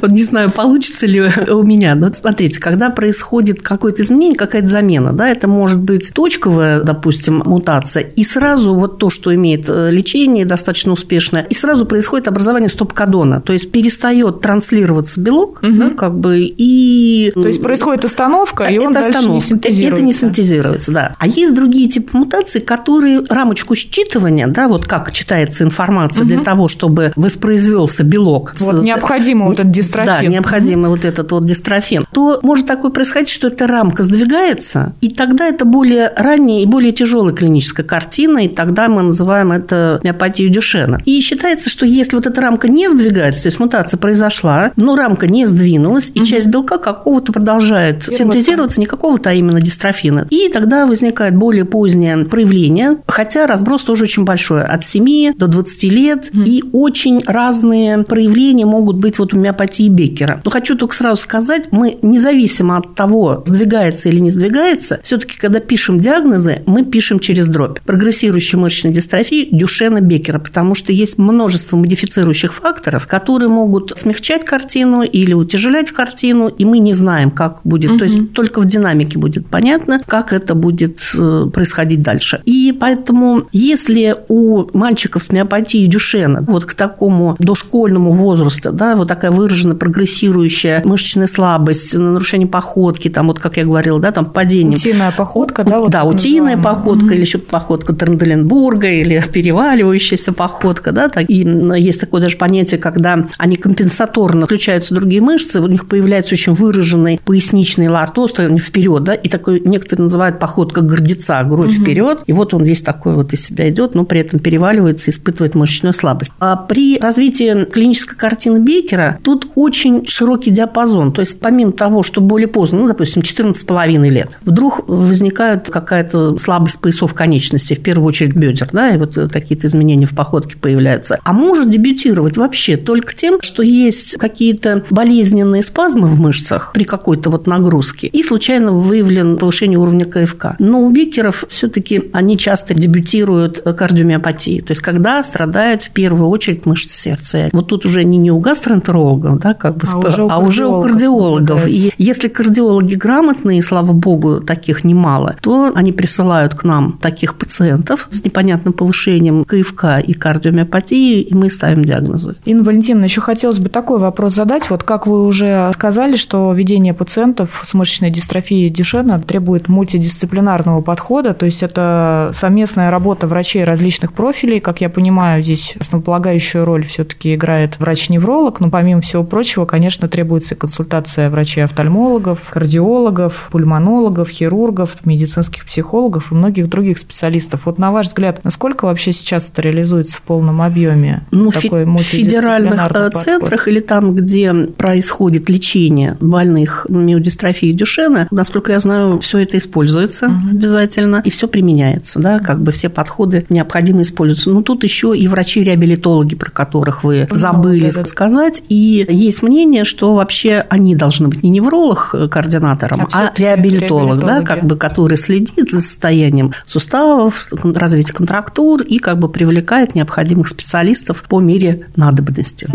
Не 0.09 0.23
знаю, 0.23 0.51
получится 0.51 1.07
ли 1.07 1.23
у 1.49 1.63
меня. 1.63 1.95
Но 1.95 2.13
смотрите, 2.13 2.61
когда 2.61 2.91
происходит 2.91 3.63
какое-то 3.63 4.03
изменение, 4.03 4.39
какая-то 4.39 4.69
замена, 4.69 5.13
да, 5.13 5.29
это 5.29 5.49
может 5.49 5.79
быть 5.79 6.13
точковая, 6.13 6.81
допустим, 6.81 7.43
мутация, 7.45 8.03
и 8.03 8.25
сразу 8.25 8.75
вот 8.75 8.99
то, 8.99 9.11
что 9.11 9.35
имеет 9.35 9.69
э, 9.69 9.91
лечение 9.91 10.45
достаточно 10.45 10.93
успешное, 10.93 11.43
и 11.43 11.55
сразу 11.55 11.87
происходит 11.87 12.29
образование 12.29 12.69
стоп-кодона, 12.69 13.41
то 13.41 13.53
есть 13.53 13.71
перестает 13.73 14.41
транслироваться 14.41 15.21
белок, 15.21 15.61
угу. 15.63 15.73
да, 15.73 15.91
как 15.91 16.19
бы, 16.19 16.41
и... 16.41 17.33
То 17.35 17.47
есть 17.47 17.63
происходит 17.63 18.05
остановка, 18.05 18.65
и 18.65 18.79
он 18.79 18.97
это 18.97 19.13
дальше 19.13 19.29
не 19.29 19.41
синтезируется. 19.41 19.97
Это 19.97 20.03
не 20.05 20.13
синтезируется, 20.13 20.93
да. 20.93 21.17
А 21.19 21.27
есть 21.27 21.55
другие 21.55 21.89
типы 21.89 22.17
мутаций, 22.17 22.61
которые 22.61 23.23
рамочку 23.29 23.75
считывания, 23.75 24.47
да, 24.47 24.69
вот 24.69 24.87
как 24.87 25.13
читается 25.13 25.65
информация 25.65 26.25
угу. 26.25 26.35
для 26.35 26.43
того, 26.43 26.69
чтобы 26.69 27.13
воспроизвелся 27.17 28.05
белок. 28.05 28.16
Вот 28.61 28.83
необходимо 28.83 29.47
вот 29.47 29.55
этот 29.55 29.71
дистрофин. 29.71 30.07
Да, 30.07 30.23
необходимо 30.23 30.89
вот 30.89 31.05
этот 31.05 31.33
вот 31.33 31.45
дистрофин. 31.45 32.07
То 32.13 32.41
может 32.43 32.67
такое 32.67 32.91
происходить, 32.91 33.29
что 33.29 33.49
эта 33.49 33.67
рамка 33.67 34.03
сдвигается, 34.03 34.95
и 35.01 35.09
тогда 35.11 35.47
это 35.47 35.65
более 35.65 36.13
ранняя 36.17 36.63
и 36.63 36.67
более 36.67 36.93
тяжелая 36.93 37.35
клиническая 37.35 37.85
картина, 37.85 38.45
и 38.45 38.49
тогда 38.49 38.89
мы 38.89 39.03
называем 39.03 39.53
это 39.53 40.01
миопатией 40.03 40.51
Дюшена. 40.51 41.01
И 41.05 41.21
считается, 41.21 41.71
что 41.71 41.87
если 41.87 42.17
вот 42.17 42.27
эта 42.27 42.41
рамка 42.41 42.69
не 42.69 42.89
сдвигается, 42.89 43.45
то 43.45 43.47
есть 43.49 43.61
мутация 43.61 43.99
произошла, 43.99 44.73
но 44.77 44.97
рамка 44.97 45.27
не 45.27 45.47
сдвинулась, 45.47 46.11
и 46.15 46.21
угу. 46.21 46.27
часть 46.27 46.47
белка 46.47 46.79
какого-то 46.79 47.33
продолжает 47.33 48.05
синтезироваться, 48.05 48.81
не 48.81 48.87
какого-то, 48.87 49.31
а 49.31 49.33
именно 49.33 49.61
дистрофина. 49.61 50.27
И 50.31 50.49
тогда 50.49 50.87
возникает 50.87 51.37
более 51.37 51.65
позднее 51.65 52.25
проявление, 52.25 52.99
хотя 53.07 53.47
разброс 53.47 53.83
тоже 53.83 54.05
очень 54.05 54.25
большой, 54.25 54.65
от 54.65 54.85
7 54.85 55.35
до 55.37 55.47
20 55.47 55.83
лет, 55.85 56.31
угу. 56.33 56.43
и 56.43 56.63
очень 56.73 57.23
разные 57.27 58.05
проявления 58.07 58.67
могут 58.67 58.97
быть 58.97 59.19
вот 59.19 59.35
у 59.35 59.39
миопатии 59.39 59.89
Беккера. 59.89 60.41
Но 60.45 60.51
хочу 60.51 60.77
только 60.77 60.95
сразу 60.95 61.21
сказать, 61.21 61.69
мы 61.71 61.99
независимо 62.03 62.79
от 62.79 62.95
того, 62.95 63.43
сдвигается 63.47 64.09
или 64.09 64.21
не 64.21 64.31
сдвигается, 64.31 65.01
все-таки, 65.03 65.39
когда 65.39 65.61
пишем 65.61 66.01
диагнозы, 66.01 66.63
мы 66.67 66.85
пишем 66.85 67.19
через 67.19 67.49
дробь. 67.49 67.81
Прогрессирующая 67.81 68.59
мышечная 68.59 68.93
дистрофия 68.93 69.47
Дюшена 69.51 70.01
Беккера, 70.01 70.39
потому 70.39 70.75
что 70.75 70.93
есть 70.93 71.19
множество 71.19 71.77
модифицирующих 71.77 72.55
факторов, 72.55 73.07
которые 73.07 73.49
могут 73.49 73.93
смягчать 73.97 74.45
картину 74.45 75.03
или 75.03 75.33
утяжелять 75.33 75.91
картину, 75.91 76.49
и 76.49 76.65
мы 76.65 76.79
не 76.79 76.93
знаем, 76.93 77.31
как 77.31 77.61
будет. 77.65 77.93
Угу. 77.93 77.99
То 77.99 78.05
есть 78.05 78.33
только 78.33 78.61
в 78.61 78.67
динамике 78.67 79.19
будет 79.19 79.47
понятно, 79.47 80.01
как 80.07 80.33
это 80.33 80.55
будет 80.55 81.01
э, 81.15 81.47
происходить 81.53 82.03
дальше. 82.03 82.43
И 82.45 82.77
поэтому, 82.79 83.45
если 83.53 84.17
у 84.29 84.67
мальчиков 84.77 85.23
с 85.23 85.33
миопатией 85.33 85.87
Дюшена 85.87 86.43
вот 86.47 86.65
к 86.65 86.75
такому 86.75 87.37
дошкольному 87.39 87.96
возрасту, 87.99 88.73
да, 88.73 88.97
вот 88.97 89.09
такая 89.09 89.31
выраженная 89.31 89.77
прогрессирующая 89.77 90.83
мышечная 90.85 91.27
слабость, 91.27 91.95
нарушение 91.95 92.49
походки, 92.49 93.09
там 93.09 93.29
вот, 93.29 93.41
как 93.41 93.57
я 93.57 93.65
говорила, 93.65 94.01
да, 94.01 94.13
там 94.13 94.27
падение. 94.27 94.77
Утиная 94.77 95.13
походка, 95.13 95.65
да? 95.65 95.79
Вот 95.79 95.91
да, 95.91 96.05
утиная 96.05 96.57
походка, 96.57 97.07
угу. 97.07 97.15
или 97.15 97.21
еще 97.21 97.39
походка 97.39 97.93
Тренделенбурга, 97.93 98.89
или 98.89 99.23
переваливающаяся 99.33 100.33
походка, 100.33 100.93
да, 100.93 101.09
так, 101.09 101.29
и 101.29 101.47
есть 101.79 102.01
такое 102.01 102.21
даже 102.21 102.37
понятие, 102.37 102.81
когда 102.81 103.27
они 103.39 103.57
компенсаторно 103.57 104.47
включаются 104.47 104.95
другие 104.95 105.21
мышцы, 105.21 105.61
у 105.61 105.67
них 105.67 105.89
появляется 105.89 106.35
очень 106.35 106.55
выраженный 106.55 107.21
поясничный 107.25 107.89
лартоз 107.89 108.33
вперед, 108.33 109.05
да, 109.05 109.15
и 109.15 109.29
такой 109.29 109.61
некоторые 109.61 110.05
называют 110.05 110.39
походка 110.39 110.81
гордеца, 110.81 111.43
грудь 111.45 111.73
угу. 111.73 111.83
вперед, 111.83 112.23
и 112.27 112.33
вот 112.33 112.55
он 112.55 112.65
весь 112.65 112.83
такой 112.83 113.15
вот 113.15 113.33
из 113.33 113.45
себя 113.45 113.69
идет, 113.69 113.95
но 113.95 114.05
при 114.05 114.21
этом 114.21 114.39
переваливается, 114.39 115.11
испытывает 115.11 115.55
мышечную 115.55 115.93
слабость. 115.93 116.33
А 116.39 116.57
при 116.57 116.99
развитии 116.99 117.65
клинической 117.77 118.17
картины 118.17 118.61
Бейкера 118.61 119.19
тут 119.23 119.51
очень 119.55 120.07
широкий 120.07 120.51
диапазон, 120.51 121.13
то 121.13 121.21
есть 121.21 121.39
помимо 121.41 121.73
того, 121.73 122.03
что 122.03 122.23
более 122.23 122.49
поздно, 122.49 122.81
ну, 122.81 122.89
допустим, 122.89 123.21
14,5 123.21 124.09
лет, 124.09 124.39
вдруг 124.47 124.89
возникает 124.89 125.69
какая-то 125.69 126.39
слабость 126.39 126.81
поясов 126.81 127.13
конечностей, 127.13 127.75
в 127.75 127.83
первую 127.83 128.07
очередь 128.07 128.35
бедер, 128.35 128.71
да, 128.73 128.95
и 128.95 128.97
вот 128.97 129.19
какие-то 129.31 129.67
изменения 129.67 130.07
в 130.07 130.15
походке 130.15 130.57
появляются. 130.57 131.19
А 131.23 131.35
может 131.35 131.71
дебютировать 131.71 132.39
вообще 132.39 132.79
только 132.79 133.15
тем, 133.15 133.43
что 133.43 133.63
есть 133.63 134.17
какие-то 134.17 134.87
болезненные 134.89 135.63
спазмы 135.63 136.09
в 136.09 136.19
мышцах 136.19 136.71
при 136.73 136.85
какой-то 136.85 137.29
вот 137.29 137.47
нагрузке 137.47 138.07
и 138.07 138.23
случайно 138.23 138.73
выявлен 138.73 139.37
повышение 139.37 139.79
уровня 139.79 140.07
КФК. 140.07 140.57
Но 140.59 140.81
у 140.81 140.91
бикеров 140.91 141.45
все-таки 141.51 142.05
они 142.15 142.39
часто 142.39 142.73
дебютируют 142.73 143.61
кардиомиопатией, 143.61 144.63
то 144.63 144.71
есть 144.71 144.81
когда 144.81 145.23
страдают 145.23 145.83
в 145.83 145.91
первую 145.91 146.31
очередь 146.31 146.65
мышцы 146.65 146.99
сердца. 146.99 147.51
Вот 147.53 147.66
тут 147.67 147.85
уже 147.85 148.05
не, 148.05 148.19
не 148.19 148.31
у 148.31 148.39
гастроэнтерологов, 148.39 149.39
да, 149.39 149.55
как 149.55 149.77
бы, 149.77 149.83
а, 149.93 149.99
уже 149.99 150.25
у, 150.25 150.31
а 150.31 150.39
уже 150.39 150.67
у 150.67 150.83
кардиологов. 150.83 151.67
И 151.67 151.93
если 151.99 152.29
кардиологи 152.29 152.95
грамотные, 152.95 153.63
слава 153.63 153.93
богу, 153.93 154.41
таких 154.41 154.85
немало, 154.85 155.37
то 155.41 155.73
они 155.75 155.93
присылают 155.93 156.55
к 156.55 156.65
нам 156.65 156.99
таких 157.01 157.35
пациентов 157.35 158.09
с 158.11 158.25
непонятным 158.25 158.73
повышением 158.73 159.45
КФК 159.45 159.99
и 160.05 160.13
кардиомиопатии, 160.13 161.21
и 161.21 161.35
мы 161.35 161.51
ставим 161.51 161.85
диагнозы. 161.85 162.37
Инна 162.45 162.63
Валентиновна, 162.63 163.05
еще 163.05 163.21
хотелось 163.21 163.59
бы 163.59 163.69
такой 163.69 163.99
вопрос 163.99 164.35
задать. 164.35 164.71
Вот 164.71 164.83
как 164.83 165.07
вы 165.07 165.25
уже 165.25 165.71
сказали, 165.73 166.17
что 166.17 166.53
ведение 166.53 166.95
пациентов 166.95 167.63
с 167.65 167.75
мышечной 167.75 168.11
дистрофией 168.11 168.71
Дюшена 168.71 169.19
требует 169.21 169.69
мультидисциплинарного 169.69 170.81
подхода, 170.81 171.35
то 171.35 171.47
есть 171.47 171.63
это 171.63 172.31
совместная 172.35 172.91
работа 172.91 173.27
врачей 173.27 173.65
различных 173.65 174.13
профилей. 174.13 174.61
Как 174.61 174.81
я 174.81 174.89
понимаю, 174.89 175.43
здесь 175.43 175.75
основополагающую 175.81 176.65
роль 176.65 176.85
все-таки 176.85 177.35
играет 177.35 177.56
врач-невролог, 177.79 178.61
но 178.61 178.71
помимо 178.71 179.01
всего 179.01 179.25
прочего, 179.25 179.65
конечно, 179.65 180.09
требуется 180.09 180.55
консультация 180.55 181.31
врачей-офтальмологов, 181.31 182.51
кардиологов, 182.51 183.49
пульмонологов, 183.51 184.29
хирургов, 184.29 185.05
медицинских 185.05 185.67
психологов 185.67 186.31
и 186.31 186.35
многих 186.35 186.69
других 186.69 186.99
специалистов. 186.99 187.63
Вот 187.65 187.79
на 187.79 187.93
ваш 187.93 188.09
взгляд, 188.09 188.45
насколько 188.45 188.85
вообще 188.85 189.13
сейчас 189.13 189.49
это 189.49 189.63
реализуется 189.63 190.19
в 190.19 190.23
полном 190.23 190.63
объеме? 190.63 191.25
Ну, 191.31 191.51
такой 191.51 191.85
в 191.85 191.99
федеральных 191.99 192.81
э, 192.87 192.89
подход? 192.89 193.17
центрах 193.17 193.69
или 193.69 193.81
там, 193.81 194.15
где 194.15 194.53
происходит 194.53 195.49
лечение 195.49 196.17
больных 196.21 196.87
миодистрофией 196.89 197.73
Дюшена, 197.73 198.29
насколько 198.31 198.73
я 198.73 198.79
знаю, 198.79 199.21
все 199.21 199.39
это 199.39 199.59
используется 199.59 200.27
угу. 200.27 200.51
обязательно 200.51 201.23
и 201.25 201.31
все 201.31 201.49
применяется, 201.49 202.19
да, 202.19 202.39
как 202.39 202.61
бы 202.63 202.73
все 202.73 202.89
подходы 202.89 203.47
необходимо 203.49 204.03
используются. 204.03 204.51
Но 204.51 204.63
тут 204.63 204.85
еще 204.85 205.17
и 205.17 205.29
врачи-реабилитологи, 205.29 206.35
про 206.35 206.51
которых 206.51 207.05
вы 207.05 207.27
ну, 207.31 207.37
забыли 207.53 207.91
да, 207.91 208.03
да. 208.03 208.05
сказать, 208.05 208.63
и 208.69 209.07
есть 209.09 209.43
мнение, 209.43 209.85
что 209.85 210.15
вообще 210.15 210.65
они 210.69 210.95
должны 210.95 211.29
быть 211.29 211.43
не 211.43 211.51
невролог 211.51 212.11
э, 212.13 212.29
координатором, 212.29 213.09
а, 213.13 213.29
а 213.29 213.33
реабилитолог, 213.37 214.21
да, 214.21 214.43
как 214.43 214.65
бы, 214.65 214.77
который 214.77 215.17
следит 215.17 215.71
за 215.71 215.81
состоянием 215.81 216.53
суставов, 216.67 217.49
развитие 217.53 218.15
контрактур 218.15 218.83
и 218.83 218.99
как 218.99 219.19
бы 219.19 219.29
привлекает 219.29 219.95
необходимых 219.95 220.49
специалистов 220.49 221.23
по 221.29 221.41
мере 221.41 221.87
надобности. 221.97 222.69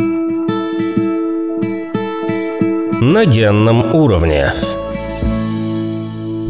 На 3.01 3.25
генном 3.25 3.95
уровне. 3.95 4.51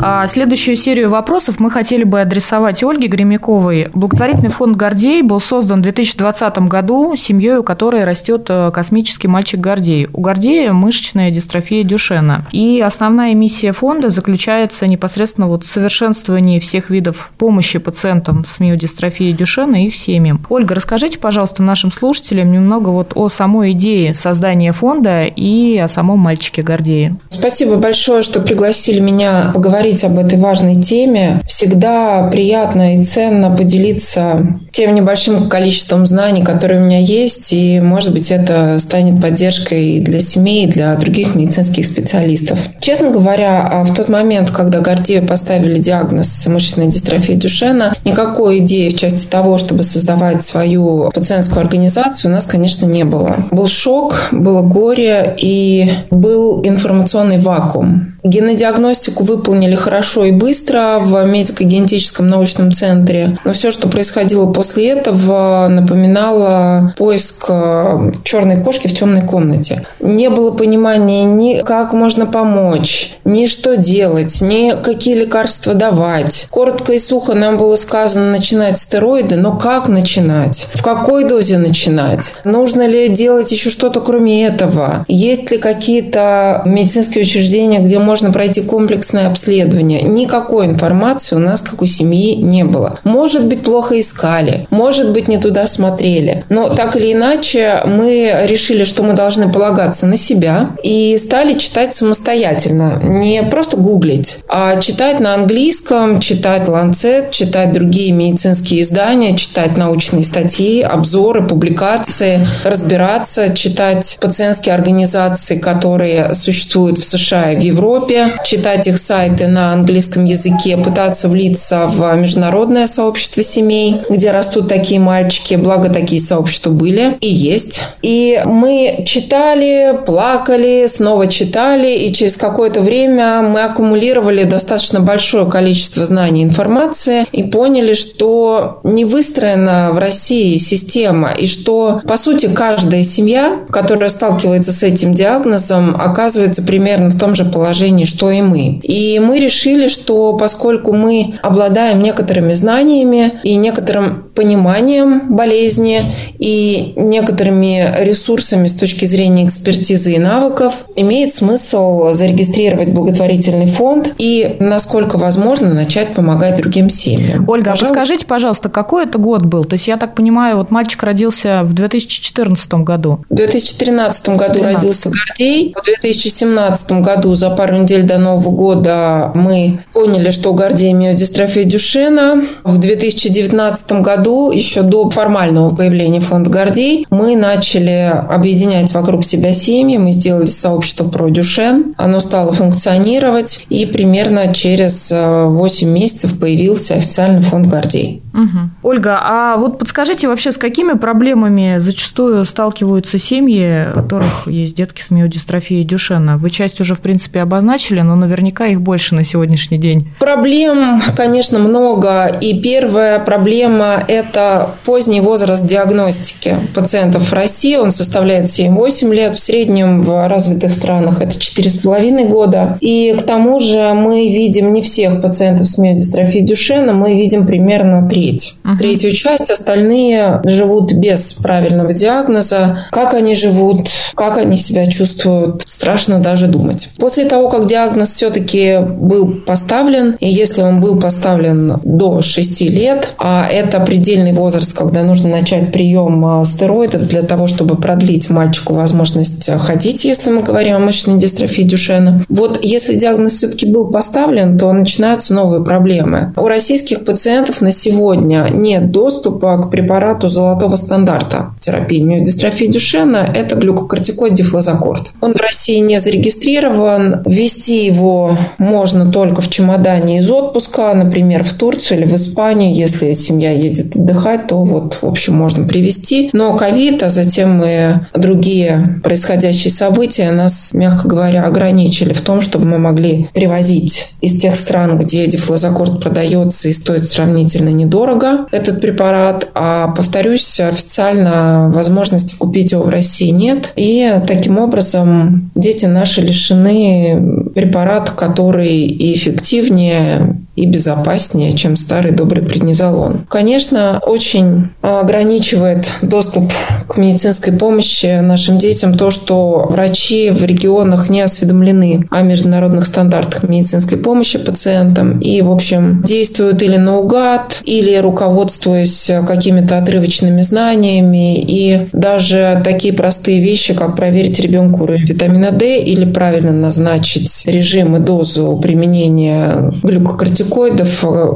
А 0.04 0.26
следующую 0.26 0.78
серию 0.78 1.12
вопросов 1.12 1.60
мы 1.60 1.70
хотели 1.70 2.04
бы 2.04 2.22
адресовать 2.22 2.84
Ольге 2.84 3.06
Гремяковой. 3.06 3.90
Благотворительный 3.94 4.50
фонд 4.50 4.76
«Гордей» 4.76 5.22
был 5.22 5.40
создан 5.40 5.80
в 5.80 5.84
2020 5.84 6.58
году 6.60 7.16
семьей, 7.16 7.58
у 7.58 7.64
которой 7.64 8.04
растет 8.04 8.48
э, 8.50 8.72
космический 8.74 9.28
мальчик 9.28 9.60
Гордей. 9.60 10.08
У 10.12 10.22
Гордея 10.22 10.74
мышечная 10.74 11.30
дистрофия 11.30 11.84
Дюшена. 11.84 12.46
И 12.52 12.82
основная 12.84 13.36
миссия 13.36 13.74
фонда 13.74 14.10
заключается 14.10 14.88
непосредственно 14.88 15.48
вот 15.48 15.66
в 15.66 15.68
совершенствовании 15.68 16.60
всех 16.60 16.90
видов 16.90 17.30
помощи 17.38 17.78
пациентам 17.78 18.44
с 18.44 18.60
миодистрофией 18.60 19.34
Дюшена 19.34 19.84
и 19.84 19.88
их 19.88 19.96
семьям. 19.96 20.44
Ольга, 20.50 20.74
расскажите, 20.74 21.20
пожалуйста, 21.20 21.62
нашим 21.62 21.92
слушателям 21.92 22.52
немного 22.52 22.90
вот 22.90 23.12
о 23.14 23.30
самой 23.30 23.74
идее 23.74 24.16
создания 24.16 24.72
фонда 24.72 25.26
и 25.26 25.78
о 25.78 25.88
самом 25.88 26.18
мальчике 26.18 26.64
Гордее. 26.64 27.18
Спасибо 27.30 27.76
большое, 27.76 28.24
что 28.24 28.42
пригласили 28.42 29.00
меня 29.00 29.52
поговорить 29.54 29.91
говорить 29.92 30.04
об 30.04 30.18
этой 30.18 30.40
важной 30.40 30.82
теме. 30.82 31.42
Всегда 31.48 32.28
приятно 32.32 32.96
и 32.96 33.04
ценно 33.04 33.56
поделиться 33.56 34.60
тем 34.72 34.96
небольшим 34.96 35.50
количеством 35.50 36.08
знаний, 36.08 36.44
которые 36.44 36.80
у 36.82 36.86
меня 36.86 37.00
есть, 37.00 37.52
и, 37.52 37.82
может 37.82 38.14
быть, 38.14 38.32
это 38.32 38.80
станет 38.80 39.22
поддержкой 39.22 40.00
для 40.00 40.22
семей, 40.22 40.66
и 40.66 40.68
для 40.68 40.96
других 40.96 41.36
медицинских 41.36 41.86
специалистов. 41.86 42.58
Честно 42.80 43.12
говоря, 43.12 43.68
а 43.68 43.84
в 43.84 43.94
тот 43.94 44.08
момент, 44.10 44.50
когда 44.52 44.80
Гордею 44.80 45.28
поставили 45.28 45.80
диагноз 45.80 46.48
мышечной 46.48 46.88
дистрофии 46.88 47.34
Дюшена, 47.34 47.94
никакой 48.06 48.60
идеи 48.60 48.90
в 48.90 48.98
части 48.98 49.28
того, 49.28 49.58
чтобы 49.58 49.84
создавать 49.84 50.42
свою 50.42 51.12
пациентскую 51.14 51.62
организацию, 51.62 52.32
у 52.32 52.34
нас, 52.34 52.46
конечно, 52.46 52.86
не 52.86 53.04
было. 53.04 53.46
Был 53.52 53.68
шок, 53.68 54.30
было 54.32 54.62
горе 54.62 55.36
и 55.38 55.92
был 56.12 56.66
информационный 56.66 57.40
вакуум. 57.40 58.12
Генодиагностику 58.24 59.24
выполнили 59.24 59.74
хорошо 59.74 60.26
и 60.26 60.32
быстро 60.32 61.00
в 61.00 61.26
медико-генетическом 61.26 62.30
научном 62.30 62.72
центре, 62.72 63.40
но 63.44 63.54
все, 63.54 63.72
что 63.72 63.88
происходило 63.88 64.52
после 64.52 64.90
этого, 64.90 65.68
напоминало 65.70 66.94
поиск 66.98 67.46
э, 67.50 68.12
черной 68.24 68.64
кошки 68.64 68.88
в 68.88 68.96
темной 68.96 69.24
комнате. 69.24 69.86
Не 70.00 70.30
было 70.30 70.52
понимания 70.52 71.24
ни 71.24 71.62
как 71.64 71.94
можно 71.94 72.28
помочь, 72.28 73.16
ни 73.26 73.48
что 73.48 73.76
делать, 73.76 74.40
ни 74.42 74.74
какие 74.82 75.16
лекарства 75.16 75.74
давать. 75.74 76.48
Коротко 76.52 76.94
и 76.94 77.00
сухо 77.00 77.34
нам 77.34 77.58
было 77.58 77.76
сказано 77.76 78.30
начинать 78.30 78.78
стероиды, 78.78 79.36
но 79.36 79.58
как 79.58 79.88
начинать? 79.88 80.68
В 80.76 80.84
какой 80.84 81.28
дозе 81.28 81.58
начинать? 81.58 82.36
Нужно 82.44 82.86
ли 82.86 83.10
делать 83.10 83.52
еще 83.52 83.72
что-то 83.72 84.00
кроме 84.00 84.46
этого? 84.46 85.06
Есть 85.08 85.50
ли 85.50 85.58
какие-то 85.58 86.62
медицинские 86.66 87.24
учреждения, 87.24 87.80
где 87.80 87.98
можно 87.98 88.11
можно 88.12 88.30
пройти 88.34 88.60
комплексное 88.60 89.30
обследование. 89.30 90.02
Никакой 90.02 90.66
информации 90.66 91.38
у 91.38 91.40
нас, 91.40 91.62
как 91.62 91.82
у 91.82 91.86
семьи, 91.86 92.36
не 92.36 92.66
было. 92.66 93.00
Может 93.06 93.46
быть, 93.46 93.62
плохо 93.62 94.02
искали, 94.02 94.68
может 94.70 95.14
быть, 95.14 95.30
не 95.30 95.38
туда 95.38 95.66
смотрели. 95.66 96.44
Но 96.50 96.68
так 96.68 96.98
или 96.98 97.14
иначе, 97.14 97.80
мы 97.86 98.36
решили, 98.44 98.84
что 98.84 99.04
мы 99.04 99.14
должны 99.14 99.50
полагаться 99.50 100.08
на 100.08 100.18
себя 100.18 100.72
и 100.84 101.18
стали 101.18 101.58
читать 101.58 101.96
самостоятельно. 101.96 103.00
Не 103.02 103.44
просто 103.44 103.78
гуглить, 103.78 104.40
а 104.50 104.82
читать 104.82 105.22
на 105.22 105.34
английском, 105.34 106.20
читать 106.20 106.68
Lancet, 106.68 107.32
читать 107.32 107.72
другие 107.72 108.12
медицинские 108.12 108.82
издания, 108.82 109.38
читать 109.38 109.78
научные 109.78 110.26
статьи, 110.26 110.82
обзоры, 110.82 111.48
публикации, 111.48 112.46
разбираться, 112.66 113.56
читать 113.56 114.18
пациентские 114.20 114.76
организации, 114.76 115.58
которые 115.58 116.34
существуют 116.34 116.98
в 116.98 117.06
США 117.06 117.54
и 117.54 117.56
в 117.56 117.62
Европе, 117.62 118.01
Европе, 118.02 118.34
читать 118.44 118.88
их 118.88 118.98
сайты 118.98 119.48
на 119.48 119.74
английском 119.74 120.26
языке, 120.26 120.78
пытаться 120.78 121.28
влиться 121.30 121.88
в 121.88 122.14
международное 122.16 122.88
сообщество 122.88 123.44
семей, 123.44 124.02
где 124.10 124.32
растут 124.32 124.68
такие 124.68 125.00
мальчики. 125.00 125.56
Благо, 125.56 125.90
такие 125.90 126.22
сообщества 126.22 126.72
были 126.72 127.18
и 127.20 127.30
есть. 127.30 127.82
И 128.02 128.42
мы 128.46 129.04
читали, 129.06 130.00
плакали, 130.06 130.88
снова 130.88 131.28
читали, 131.28 131.92
и 131.92 132.14
через 132.14 132.38
какое-то 132.38 132.82
время 132.82 133.42
мы 133.42 133.62
аккумулировали 133.62 134.44
достаточно 134.44 135.00
большое 135.00 135.50
количество 135.50 136.06
знаний 136.06 136.42
и 136.42 136.46
информации 136.46 137.26
и 137.32 137.44
поняли, 137.44 137.94
что 137.94 138.80
не 138.84 139.06
выстроена 139.06 139.92
в 139.94 139.98
России 139.98 140.58
система, 140.58 141.32
и 141.32 141.48
что, 141.48 142.02
по 142.08 142.18
сути, 142.18 142.48
каждая 142.48 143.04
семья, 143.04 143.60
которая 143.70 144.10
сталкивается 144.10 144.72
с 144.72 144.84
этим 144.84 145.14
диагнозом, 145.14 145.96
оказывается 146.00 146.64
примерно 146.64 147.10
в 147.10 147.20
том 147.20 147.36
же 147.36 147.46
положении, 147.46 147.91
положении, 147.92 148.06
что 148.06 148.32
и 148.32 148.42
мы. 148.42 148.80
И 148.84 149.20
мы 149.20 149.40
решили, 149.40 149.88
что 149.88 150.34
поскольку 150.34 150.94
мы 150.94 151.36
обладаем 151.42 152.02
некоторыми 152.02 152.54
знаниями 152.54 153.40
и 153.44 153.56
некоторым 153.56 154.24
пониманием 154.36 155.36
болезни 155.36 156.02
и 156.40 156.94
некоторыми 156.96 158.04
ресурсами 158.04 158.68
с 158.68 158.76
точки 158.76 159.06
зрения 159.06 159.46
экспертизы 159.46 160.14
и 160.14 160.20
навыков, 160.20 160.86
имеет 160.96 161.34
смысл 161.34 162.12
зарегистрировать 162.12 162.90
благотворительный 162.90 163.68
фонд 163.68 164.14
и, 164.18 164.56
насколько 164.60 165.18
возможно, 165.18 165.74
начать 165.74 166.14
помогать 166.14 166.58
другим 166.58 166.90
семьям. 166.90 167.46
Ольга, 167.48 167.74
а 167.74 167.76
подскажите, 167.76 168.26
пожалуйста, 168.26 168.70
какой 168.70 169.04
это 169.04 169.18
год 169.18 169.44
был? 169.44 169.66
То 169.66 169.74
есть, 169.74 169.88
я 169.88 169.98
так 169.98 170.16
понимаю, 170.16 170.58
вот 170.58 170.72
мальчик 170.72 171.04
родился 171.04 171.62
в 171.64 171.74
2014 171.74 172.74
году. 172.76 173.20
В 173.30 173.36
2013 173.36 174.30
году 174.30 174.54
13. 174.54 174.62
родился 174.62 175.10
Гордей. 175.10 175.76
В 175.78 175.84
2017 175.84 176.92
году, 177.02 177.36
за 177.36 177.50
пару 177.50 177.76
недель 177.82 178.04
до 178.04 178.18
Нового 178.18 178.50
года, 178.50 179.32
мы 179.34 179.80
поняли, 179.94 180.32
что 180.32 180.52
у 180.52 180.54
Гордея 180.54 180.94
миодистрофия 180.94 181.64
Дюшена. 181.64 182.42
В 182.64 182.78
2019 182.78 183.92
году 184.02 184.52
еще 184.52 184.82
до 184.82 185.10
формального 185.10 185.76
появления 185.76 186.20
фонда 186.20 186.50
Гордей, 186.50 187.06
мы 187.10 187.36
начали 187.36 188.12
объединять 188.30 188.94
вокруг 188.94 189.26
себя 189.26 189.54
семьи, 189.54 189.98
мы 189.98 190.12
сделали 190.12 190.46
сообщество 190.46 191.08
про 191.08 191.30
Дюшен, 191.30 191.94
оно 191.98 192.20
стало 192.20 192.52
функционировать, 192.54 193.66
и 193.70 193.86
примерно 193.86 194.54
через 194.54 195.12
8 195.12 195.88
э, 195.88 195.92
месяцев 195.92 196.40
появился 196.40 196.96
официальный 196.96 197.42
фонд 197.42 197.68
Гордей. 197.68 198.22
Угу. 198.34 198.70
Ольга, 198.84 199.20
а 199.22 199.58
вот 199.58 199.78
подскажите 199.78 200.28
вообще, 200.28 200.52
с 200.52 200.58
какими 200.58 200.94
проблемами 200.94 201.78
зачастую 201.80 202.46
сталкиваются 202.46 203.20
семьи, 203.20 203.90
у 203.92 203.94
которых 203.94 204.48
есть 204.48 204.76
детки 204.76 205.02
с 205.02 205.12
миодистрофией 205.12 205.84
Дюшена? 205.84 206.38
Вы 206.38 206.50
часть 206.50 206.80
уже, 206.80 206.96
в 206.96 207.00
принципе, 207.00 207.42
обозначили, 207.42 208.02
но 208.02 208.16
наверняка 208.16 208.68
их 208.68 208.82
больше 208.82 209.16
на 209.16 209.24
сегодняшний 209.24 209.78
день. 209.78 210.10
Проблем, 210.20 211.02
конечно, 211.16 211.60
много. 211.60 212.28
И 212.28 212.62
первая 212.62 213.20
проблема– 213.20 214.04
это 214.08 214.76
поздний 214.86 215.22
возраст 215.22 215.66
диагностики 215.66 216.58
пациентов 216.74 217.30
в 217.30 217.34
России. 217.34 217.76
Он 217.76 217.92
составляет 217.92 218.46
7-8 218.46 219.14
лет. 219.14 219.36
В 219.36 219.40
среднем 219.40 220.02
в 220.02 220.28
развитых 220.28 220.74
странах 220.74 221.22
это 221.22 221.38
4,5 221.38 222.30
года. 222.30 222.78
И 222.80 223.16
к 223.20 223.24
тому 223.24 223.60
же 223.60 223.94
мы 223.94 224.30
видим 224.30 224.74
не 224.74 224.82
всех 224.82 225.22
пациентов 225.22 225.68
с 225.68 225.78
миодистрофией 225.78 226.46
Дюшена, 226.46 226.94
мы 226.94 227.16
видим 227.16 227.46
примерно 227.46 228.08
3 228.08 228.21
треть. 228.22 228.56
Uh-huh. 228.64 228.78
Третью 228.78 229.12
часть 229.14 229.50
остальные 229.50 230.42
живут 230.44 230.94
без 230.94 231.34
правильного 231.34 231.94
диагноза. 231.94 232.86
Как 232.92 233.14
они 233.14 233.36
живут, 233.36 233.88
как 234.16 234.38
они 234.38 234.58
себя 234.58 234.86
чувствуют, 234.86 235.64
страшно 235.66 236.20
даже 236.20 236.48
думать. 236.48 236.90
После 236.98 237.26
того, 237.26 237.50
как 237.50 237.68
диагноз 237.68 238.10
все-таки 238.14 238.80
был 238.80 239.36
поставлен, 239.46 240.16
и 240.20 240.30
если 240.30 240.62
он 240.62 240.80
был 240.80 241.00
поставлен 241.00 241.80
до 241.84 242.22
6 242.22 242.62
лет, 242.62 243.14
а 243.18 243.48
это 243.50 243.80
предельный 243.80 244.34
возраст, 244.34 244.74
когда 244.74 245.04
нужно 245.04 245.30
начать 245.30 245.72
прием 245.72 246.24
а, 246.26 246.46
стероидов 246.46 247.08
для 247.08 247.24
того, 247.24 247.48
чтобы 247.48 247.76
продлить 247.76 248.30
мальчику 248.30 248.74
возможность 248.74 249.50
ходить, 249.60 250.06
если 250.06 250.30
мы 250.30 250.44
говорим 250.44 250.76
о 250.76 250.80
мышечной 250.80 251.18
дистрофии 251.18 251.64
Дюшена. 251.64 252.24
Вот 252.30 252.60
если 252.62 252.96
диагноз 252.96 253.38
все-таки 253.38 253.66
был 253.66 253.90
поставлен, 253.90 254.58
то 254.58 254.72
начинаются 254.72 255.34
новые 255.34 255.64
проблемы. 255.64 256.34
У 256.36 256.48
российских 256.48 257.04
пациентов 257.06 257.62
на 257.62 257.72
сегодня 257.72 258.11
сегодня 258.12 258.50
нет 258.52 258.92
доступа 258.92 259.58
к 259.58 259.70
препарату 259.70 260.28
золотого 260.28 260.76
стандарта 260.76 261.54
терапии 261.60 262.02
миодистрофии 262.02 262.66
Дюшена, 262.66 263.26
это 263.26 263.56
глюкокортикоид 263.56 264.34
дифлозакорд. 264.34 265.12
Он 265.22 265.34
в 265.34 265.38
России 265.38 265.78
не 265.78 266.00
зарегистрирован. 266.00 267.22
Ввести 267.26 267.86
его 267.86 268.36
можно 268.58 269.10
только 269.12 269.42
в 269.42 269.50
чемодане 269.50 270.20
из 270.20 270.30
отпуска, 270.30 270.94
например, 270.94 271.44
в 271.44 271.54
Турцию 271.54 272.00
или 272.00 272.08
в 272.08 272.16
Испанию. 272.16 272.76
Если 272.76 273.14
семья 273.14 273.52
едет 273.52 273.96
отдыхать, 273.96 274.48
то 274.48 274.64
вот, 274.64 274.98
в 275.02 275.06
общем, 275.06 275.36
можно 275.36 275.66
привезти. 275.66 276.30
Но 276.34 276.56
ковид, 276.58 277.04
а 277.04 277.10
затем 277.10 277.64
и 277.64 277.94
другие 278.14 279.00
происходящие 279.04 279.72
события 279.72 280.32
нас, 280.32 280.72
мягко 280.74 281.08
говоря, 281.08 281.46
ограничили 281.46 282.14
в 282.14 282.22
том, 282.22 282.42
чтобы 282.42 282.66
мы 282.66 282.78
могли 282.78 283.28
привозить 283.34 284.16
из 284.22 284.40
тех 284.40 284.56
стран, 284.56 284.98
где 284.98 285.28
дифлозакорд 285.28 286.02
продается 286.02 286.68
и 286.68 286.74
стоит 286.74 287.06
сравнительно 287.06 287.70
недорого, 287.70 288.01
дорого, 288.02 288.48
этот 288.52 288.82
препарат, 288.82 289.50
а, 289.54 289.90
повторюсь, 289.90 290.60
официально 290.60 291.70
возможности 291.72 292.36
купить 292.36 292.72
его 292.72 292.84
в 292.84 292.90
России 292.90 293.30
нет. 293.30 293.74
И 293.76 294.22
таким 294.28 294.58
образом 294.58 295.52
дети 295.54 295.86
наши 295.86 296.22
лишены 296.22 297.52
препарата, 297.54 298.12
который 298.14 298.80
и 298.86 299.14
эффективнее, 299.14 300.41
и 300.62 300.68
безопаснее, 300.68 301.54
чем 301.54 301.76
старый 301.76 302.12
добрый 302.12 302.44
преднизолон. 302.44 303.26
Конечно, 303.28 304.00
очень 304.06 304.70
ограничивает 304.82 305.92
доступ 306.04 306.52
к 306.88 306.98
медицинской 306.98 307.54
помощи 307.54 308.20
нашим 308.22 308.60
детям 308.60 308.96
то, 308.96 309.10
что 309.10 309.66
врачи 309.70 310.30
в 310.30 310.44
регионах 310.44 311.10
не 311.10 311.22
осведомлены 311.22 312.06
о 312.12 312.22
международных 312.22 312.86
стандартах 312.86 313.44
медицинской 313.50 313.98
помощи 313.98 314.38
пациентам 314.38 315.20
и, 315.20 315.42
в 315.42 315.52
общем, 315.52 316.04
действуют 316.04 316.62
или 316.62 316.78
наугад, 316.78 317.62
или 317.64 317.96
руководствуясь 317.98 319.10
какими-то 319.28 319.80
отрывочными 319.80 320.42
знаниями. 320.42 321.42
И 321.42 321.88
даже 321.92 322.62
такие 322.64 322.94
простые 322.94 323.42
вещи, 323.42 323.74
как 323.74 323.96
проверить 323.96 324.40
ребенку 324.40 324.84
уровень 324.84 325.08
витамина 325.08 325.52
D 325.52 325.82
или 325.82 326.06
правильно 326.06 326.52
назначить 326.52 327.44
режим 327.46 327.96
и 327.96 328.00
дозу 328.00 328.60
применения 328.62 329.74
глюкокортикоидов, 329.82 330.51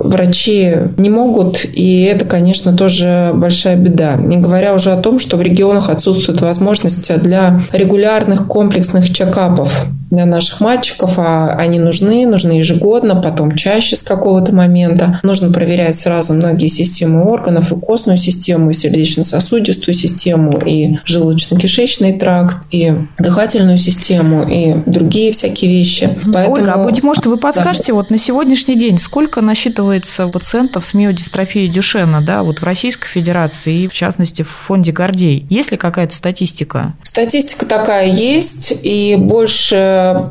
врачи 0.04 0.74
не 0.98 1.10
могут. 1.10 1.66
И 1.66 2.04
это, 2.04 2.26
конечно, 2.26 2.76
тоже 2.76 3.32
большая 3.34 3.76
беда. 3.76 4.16
Не 4.16 4.38
говоря 4.38 4.74
уже 4.74 4.92
о 4.92 4.98
том, 4.98 5.20
что 5.20 5.38
в 5.38 5.42
регионах 5.42 5.90
отсутствует 5.90 6.42
возможность 6.42 7.16
для 7.22 7.62
регулярных 7.72 8.48
комплексных 8.48 9.12
чекапов 9.14 9.88
для 10.12 10.26
наших 10.26 10.62
мальчиков, 10.62 11.16
а 11.18 11.56
они 11.58 11.80
нужны, 11.80 12.26
нужны 12.28 12.54
ежегодно, 12.54 13.16
потом 13.16 13.56
чаще 13.56 13.96
с 13.96 14.04
какого-то 14.04 14.54
момента. 14.54 15.20
Нужно 15.24 15.52
проверять 15.52 15.96
сразу 15.96 16.34
многие 16.34 16.68
системы 16.68 17.24
органов, 17.26 17.72
и 17.72 17.76
костную 17.76 18.18
систему, 18.18 18.70
и 18.70 18.74
сердечно-сосудистую 18.74 19.94
систему, 19.96 20.60
и 20.66 20.98
желудочно-кишечный 21.06 22.18
тракт, 22.18 22.68
и 22.72 22.94
дыхательную 23.18 23.78
систему, 23.78 24.44
и 24.48 24.76
другие 24.86 25.32
всякие 25.32 25.72
вещи. 25.72 26.10
Поэтому... 26.32 26.56
Ольга, 26.56 26.74
а 26.74 26.84
быть 26.84 27.04
может, 27.04 27.26
вы 27.26 27.38
подскажете, 27.38 27.88
да. 27.88 27.96
вот 27.96 28.10
на 28.10 28.18
сегодняшний 28.18 28.76
день 28.76 28.98
сколько 29.06 29.42
насчитывается 29.42 30.28
пациентов 30.28 30.86
с 30.86 30.94
миодистрофией 30.94 31.70
Дюшена, 31.70 32.22
да, 32.22 32.42
вот 32.42 32.60
в 32.60 32.64
Российской 32.64 33.08
Федерации 33.08 33.84
и, 33.84 33.88
в 33.88 33.94
частности, 33.94 34.42
в 34.42 34.50
фонде 34.50 34.92
Гордей? 34.92 35.46
Есть 35.50 35.72
ли 35.72 35.78
какая-то 35.78 36.14
статистика? 36.14 36.94
Статистика 37.04 37.66
такая 37.66 38.08
есть, 38.08 38.80
и 38.82 39.16
больше 39.18 39.76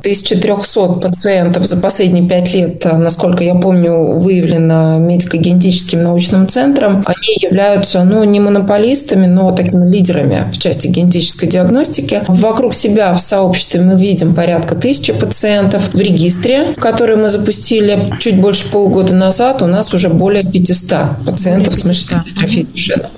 1300 0.01 1.01
пациентов 1.01 1.67
за 1.67 1.81
последние 1.81 2.29
пять 2.29 2.53
лет, 2.53 2.85
насколько 2.85 3.45
я 3.45 3.55
помню, 3.55 4.19
выявлено 4.19 4.99
медико-генетическим 4.99 6.03
научным 6.03 6.49
центром. 6.49 7.05
Они 7.07 7.37
являются, 7.41 8.03
ну, 8.05 8.25
не 8.25 8.41
монополистами, 8.41 9.27
но 9.27 9.53
такими 9.53 9.89
лидерами 9.91 10.51
в 10.53 10.59
части 10.59 10.89
генетической 10.89 11.47
диагностики. 11.47 12.23
Вокруг 12.27 12.75
себя 12.75 13.15
в 13.15 13.21
сообществе 13.21 13.81
мы 13.81 13.99
видим 13.99 14.35
порядка 14.35 14.75
тысячи 14.75 15.13
пациентов. 15.13 15.95
В 15.95 16.01
регистре, 16.01 16.75
который 16.75 17.17
мы 17.17 17.29
запустили 17.29 18.15
чуть 18.19 18.41
больше 18.41 18.54
полгода 18.63 19.15
назад, 19.15 19.63
у 19.63 19.67
нас 19.67 19.93
уже 19.95 20.09
более 20.09 20.45
500 20.45 21.25
пациентов 21.25 21.75
с 21.75 21.85
мышечной 21.85 22.21
дистрофией 22.25 22.67
Дюшена. 22.67 23.11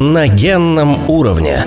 На 0.00 0.26
генном 0.26 1.10
уровне. 1.10 1.66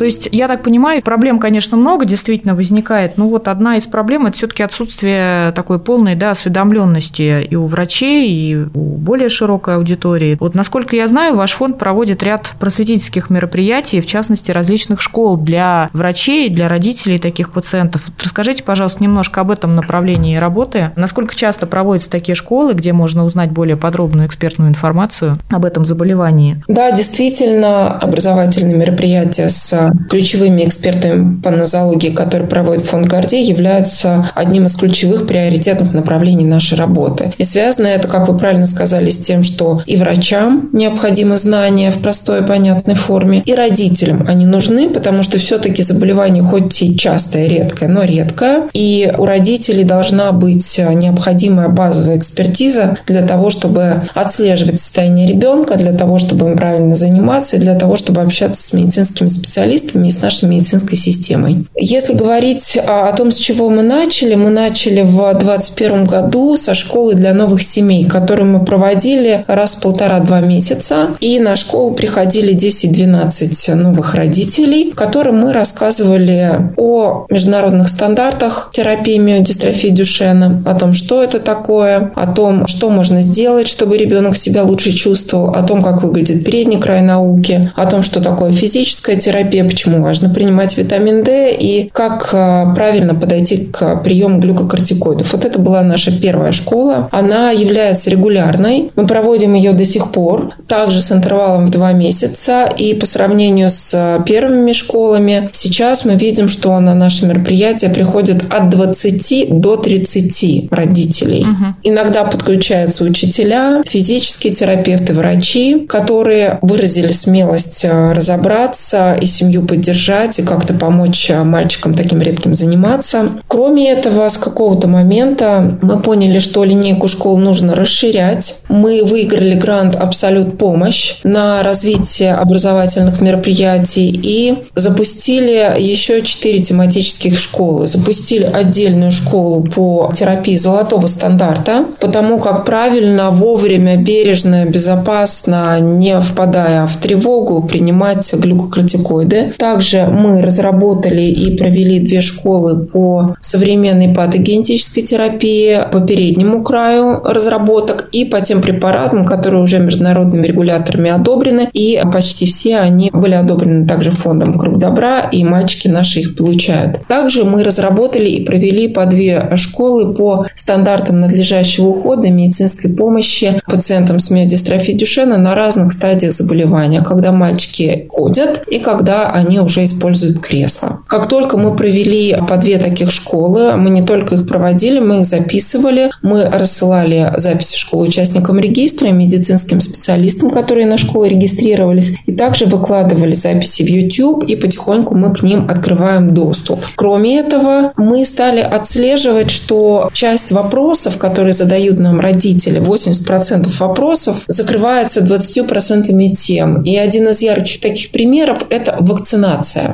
То 0.00 0.06
есть, 0.06 0.30
я 0.32 0.48
так 0.48 0.62
понимаю, 0.62 1.02
проблем, 1.02 1.38
конечно, 1.38 1.76
много 1.76 2.06
действительно 2.06 2.54
возникает, 2.54 3.18
но 3.18 3.28
вот 3.28 3.48
одна 3.48 3.76
из 3.76 3.86
проблем– 3.86 4.24
это 4.28 4.34
все 4.34 4.46
таки 4.46 4.62
отсутствие 4.62 5.52
такой 5.52 5.78
полной 5.78 6.14
да, 6.14 6.30
осведомленности 6.30 7.42
и 7.42 7.54
у 7.54 7.66
врачей, 7.66 8.30
и 8.30 8.56
у 8.72 8.96
более 8.96 9.28
широкой 9.28 9.76
аудитории. 9.76 10.38
Вот, 10.40 10.54
насколько 10.54 10.96
я 10.96 11.06
знаю, 11.06 11.36
ваш 11.36 11.52
фонд 11.52 11.76
проводит 11.76 12.22
ряд 12.22 12.54
просветительских 12.58 13.28
мероприятий, 13.28 14.00
в 14.00 14.06
частности, 14.06 14.50
различных 14.50 15.02
школ 15.02 15.36
для 15.36 15.90
врачей, 15.92 16.48
для 16.48 16.66
родителей 16.66 17.18
таких 17.18 17.52
пациентов. 17.52 18.00
Вот 18.06 18.22
расскажите, 18.24 18.62
пожалуйста, 18.62 19.02
немножко 19.02 19.42
об 19.42 19.50
этом 19.50 19.76
направлении 19.76 20.38
работы. 20.38 20.92
Насколько 20.96 21.36
часто 21.36 21.66
проводятся 21.66 22.08
такие 22.10 22.34
школы, 22.34 22.72
где 22.72 22.94
можно 22.94 23.26
узнать 23.26 23.50
более 23.50 23.76
подробную 23.76 24.28
экспертную 24.28 24.70
информацию 24.70 25.36
об 25.50 25.66
этом 25.66 25.84
заболевании? 25.84 26.64
Да, 26.68 26.90
действительно, 26.90 27.98
образовательные 27.98 28.78
мероприятия 28.78 29.50
с 29.50 29.89
ключевыми 30.08 30.64
экспертами 30.64 31.40
по 31.40 31.50
нозологии, 31.50 32.10
которые 32.10 32.48
проводит 32.48 32.84
фонд 32.84 33.06
Гордей, 33.06 33.44
являются 33.44 34.30
одним 34.34 34.66
из 34.66 34.74
ключевых 34.74 35.26
приоритетных 35.26 35.92
направлений 35.92 36.44
нашей 36.44 36.76
работы. 36.76 37.32
И 37.38 37.44
связано 37.44 37.86
это, 37.86 38.08
как 38.08 38.28
вы 38.28 38.38
правильно 38.38 38.66
сказали, 38.66 39.10
с 39.10 39.18
тем, 39.18 39.42
что 39.42 39.82
и 39.86 39.96
врачам 39.96 40.68
необходимы 40.72 41.36
знания 41.36 41.90
в 41.90 41.98
простой 42.00 42.40
и 42.40 42.44
понятной 42.44 42.94
форме, 42.94 43.42
и 43.44 43.54
родителям 43.54 44.24
они 44.28 44.46
нужны, 44.46 44.90
потому 44.90 45.22
что 45.22 45.38
все-таки 45.38 45.82
заболевание 45.82 46.42
хоть 46.42 46.82
и 46.82 46.96
частое, 46.96 47.46
редкое, 47.46 47.88
но 47.88 48.04
редкое, 48.04 48.68
и 48.72 49.12
у 49.16 49.24
родителей 49.24 49.84
должна 49.84 50.32
быть 50.32 50.78
необходимая 50.78 51.68
базовая 51.68 52.16
экспертиза 52.16 52.96
для 53.06 53.22
того, 53.22 53.50
чтобы 53.50 54.02
отслеживать 54.14 54.80
состояние 54.80 55.26
ребенка, 55.26 55.76
для 55.76 55.92
того, 55.92 56.18
чтобы 56.18 56.50
им 56.50 56.56
правильно 56.56 56.94
заниматься, 56.94 57.56
и 57.56 57.60
для 57.60 57.74
того, 57.74 57.96
чтобы 57.96 58.20
общаться 58.20 58.62
с 58.62 58.72
медицинскими 58.72 59.28
специалистами 59.28 59.79
специалистами 59.80 60.08
и 60.08 60.10
с 60.10 60.22
нашей 60.22 60.48
медицинской 60.48 60.96
системой. 60.96 61.66
Если 61.74 62.14
говорить 62.14 62.78
о 62.86 63.12
том, 63.12 63.32
с 63.32 63.36
чего 63.36 63.68
мы 63.68 63.82
начали, 63.82 64.34
мы 64.34 64.50
начали 64.50 65.02
в 65.02 65.34
2021 65.34 66.04
году 66.04 66.56
со 66.56 66.74
школы 66.74 67.14
для 67.14 67.34
новых 67.34 67.62
семей, 67.62 68.04
которую 68.04 68.50
мы 68.50 68.64
проводили 68.64 69.44
раз 69.46 69.74
в 69.74 69.82
полтора-два 69.82 70.40
месяца. 70.40 71.08
И 71.20 71.38
на 71.38 71.56
школу 71.56 71.94
приходили 71.94 72.54
10-12 72.54 73.74
новых 73.74 74.14
родителей, 74.14 74.92
которым 74.92 75.40
мы 75.40 75.52
рассказывали 75.52 76.72
о 76.76 77.26
международных 77.30 77.88
стандартах 77.88 78.70
терапии 78.72 79.18
миодистрофии 79.18 79.88
Дюшена, 79.88 80.62
о 80.66 80.74
том, 80.74 80.94
что 80.94 81.22
это 81.22 81.40
такое, 81.40 82.12
о 82.14 82.26
том, 82.26 82.66
что 82.66 82.90
можно 82.90 83.22
сделать, 83.22 83.68
чтобы 83.68 83.96
ребенок 83.96 84.36
себя 84.36 84.62
лучше 84.62 84.92
чувствовал, 84.92 85.54
о 85.54 85.62
том, 85.62 85.82
как 85.82 86.02
выглядит 86.02 86.44
передний 86.44 86.78
край 86.78 87.02
науки, 87.02 87.72
о 87.76 87.86
том, 87.86 88.02
что 88.02 88.20
такое 88.20 88.50
физическая 88.52 89.16
терапия, 89.16 89.64
почему 89.70 90.02
важно 90.02 90.28
принимать 90.28 90.76
витамин 90.76 91.22
D 91.22 91.54
и 91.54 91.88
как 91.92 92.30
а, 92.32 92.74
правильно 92.74 93.14
подойти 93.14 93.68
к 93.72 94.02
приему 94.02 94.40
глюкокортикоидов. 94.40 95.32
Вот 95.32 95.44
это 95.44 95.60
была 95.60 95.82
наша 95.82 96.10
первая 96.10 96.50
школа. 96.50 97.08
Она 97.12 97.52
является 97.52 98.10
регулярной. 98.10 98.90
Мы 98.96 99.06
проводим 99.06 99.54
ее 99.54 99.72
до 99.72 99.84
сих 99.84 100.10
пор, 100.10 100.54
также 100.66 101.00
с 101.00 101.12
интервалом 101.12 101.66
в 101.66 101.70
два 101.70 101.92
месяца. 101.92 102.64
И 102.64 102.94
по 102.94 103.06
сравнению 103.06 103.70
с 103.70 103.92
а, 103.94 104.20
первыми 104.20 104.72
школами, 104.72 105.50
сейчас 105.52 106.04
мы 106.04 106.14
видим, 106.14 106.48
что 106.48 106.78
на 106.80 106.94
наши 106.94 107.26
мероприятия 107.26 107.90
приходят 107.90 108.42
от 108.50 108.70
20 108.70 109.60
до 109.60 109.76
30 109.76 110.72
родителей. 110.72 111.42
Угу. 111.42 111.74
Иногда 111.84 112.24
подключаются 112.24 113.04
учителя, 113.04 113.84
физические 113.86 114.52
терапевты, 114.52 115.14
врачи, 115.14 115.86
которые 115.88 116.58
выразили 116.60 117.12
смелость 117.12 117.84
а, 117.84 118.12
разобраться 118.14 119.16
и 119.20 119.26
семью 119.26 119.59
семью 119.60 119.66
поддержать 119.66 120.38
и 120.38 120.42
как-то 120.42 120.74
помочь 120.74 121.30
а, 121.30 121.44
мальчикам 121.44 121.94
таким 121.94 122.20
редким 122.20 122.54
заниматься. 122.54 123.28
Кроме 123.48 123.90
этого, 123.90 124.28
с 124.28 124.36
какого-то 124.36 124.88
момента 124.88 125.78
мы 125.82 126.00
поняли, 126.00 126.40
что 126.40 126.64
линейку 126.64 127.08
школ 127.08 127.38
нужно 127.38 127.74
расширять. 127.74 128.62
Мы 128.68 129.02
выиграли 129.04 129.54
грант 129.54 129.96
«Абсолют 129.96 130.58
помощь» 130.58 131.16
на 131.24 131.62
развитие 131.62 132.34
образовательных 132.34 133.20
мероприятий 133.20 134.10
и 134.10 134.64
запустили 134.74 135.80
еще 135.80 136.22
четыре 136.22 136.60
тематических 136.60 137.38
школы. 137.38 137.86
Запустили 137.86 138.44
отдельную 138.44 139.10
школу 139.10 139.64
по 139.64 140.12
терапии 140.14 140.56
золотого 140.56 141.06
стандарта, 141.06 141.84
потому 142.00 142.38
как 142.38 142.64
правильно, 142.64 143.30
вовремя, 143.30 143.96
бережно, 143.96 144.64
безопасно, 144.64 145.80
не 145.80 146.20
впадая 146.20 146.86
в 146.86 146.96
тревогу, 146.96 147.62
принимать 147.62 148.32
глюкокортикоиды. 148.32 149.39
Также 149.58 150.06
мы 150.06 150.42
разработали 150.42 151.22
и 151.22 151.56
провели 151.56 152.00
две 152.00 152.20
школы 152.20 152.86
по 152.86 153.36
современной 153.40 154.14
патогенетической 154.14 155.02
терапии 155.02 155.78
по 155.90 156.00
переднему 156.00 156.62
краю 156.62 157.20
разработок 157.24 158.08
и 158.12 158.24
по 158.24 158.40
тем 158.40 158.60
препаратам, 158.60 159.24
которые 159.24 159.62
уже 159.62 159.78
международными 159.78 160.46
регуляторами 160.46 161.10
одобрены. 161.10 161.68
И 161.72 162.00
почти 162.12 162.46
все 162.46 162.78
они 162.78 163.10
были 163.12 163.34
одобрены 163.34 163.86
также 163.86 164.10
фондом 164.10 164.58
«Круг 164.58 164.78
добра», 164.78 165.20
и 165.20 165.44
мальчики 165.44 165.88
наши 165.88 166.20
их 166.20 166.36
получают. 166.36 167.00
Также 167.06 167.44
мы 167.44 167.62
разработали 167.62 168.28
и 168.28 168.44
провели 168.44 168.88
по 168.88 169.06
две 169.06 169.50
школы 169.56 170.14
по 170.14 170.46
стандартам 170.54 171.20
надлежащего 171.20 171.88
ухода 171.88 172.28
и 172.28 172.30
медицинской 172.30 172.94
помощи 172.94 173.60
пациентам 173.66 174.20
с 174.20 174.30
миодистрофией 174.30 174.98
Дюшена 174.98 175.36
на 175.36 175.54
разных 175.54 175.92
стадиях 175.92 176.32
заболевания, 176.32 177.02
когда 177.02 177.32
мальчики 177.32 178.06
ходят 178.08 178.64
и 178.68 178.78
когда 178.78 179.29
они 179.32 179.60
уже 179.60 179.84
используют 179.84 180.40
кресло. 180.40 181.00
Как 181.06 181.28
только 181.28 181.56
мы 181.56 181.74
провели 181.74 182.36
по 182.48 182.56
две 182.56 182.78
таких 182.78 183.10
школы, 183.10 183.76
мы 183.76 183.90
не 183.90 184.02
только 184.02 184.34
их 184.34 184.46
проводили, 184.46 185.00
мы 185.00 185.20
их 185.20 185.26
записывали, 185.26 186.10
мы 186.22 186.44
рассылали 186.44 187.32
записи 187.36 187.76
школы 187.76 188.08
участникам 188.08 188.58
регистра 188.58 189.08
медицинским 189.08 189.80
специалистам, 189.80 190.50
которые 190.50 190.86
на 190.86 190.98
школу 190.98 191.24
регистрировались, 191.24 192.16
и 192.26 192.32
также 192.32 192.66
выкладывали 192.66 193.34
записи 193.34 193.82
в 193.82 193.88
YouTube, 193.88 194.44
и 194.44 194.56
потихоньку 194.56 195.14
мы 195.14 195.32
к 195.32 195.42
ним 195.42 195.66
открываем 195.68 196.34
доступ. 196.34 196.84
Кроме 196.96 197.38
этого, 197.38 197.92
мы 197.96 198.24
стали 198.24 198.60
отслеживать, 198.60 199.50
что 199.50 200.10
часть 200.12 200.52
вопросов, 200.52 201.18
которые 201.18 201.52
задают 201.52 201.98
нам 201.98 202.20
родители, 202.20 202.80
80% 202.80 203.68
вопросов 203.78 204.42
закрывается 204.46 205.20
20% 205.20 206.32
тем. 206.34 206.82
И 206.82 206.96
один 206.96 207.28
из 207.28 207.40
ярких 207.42 207.80
таких 207.80 208.10
примеров– 208.10 208.66
это 208.70 208.96
вакцинация. 209.00 209.19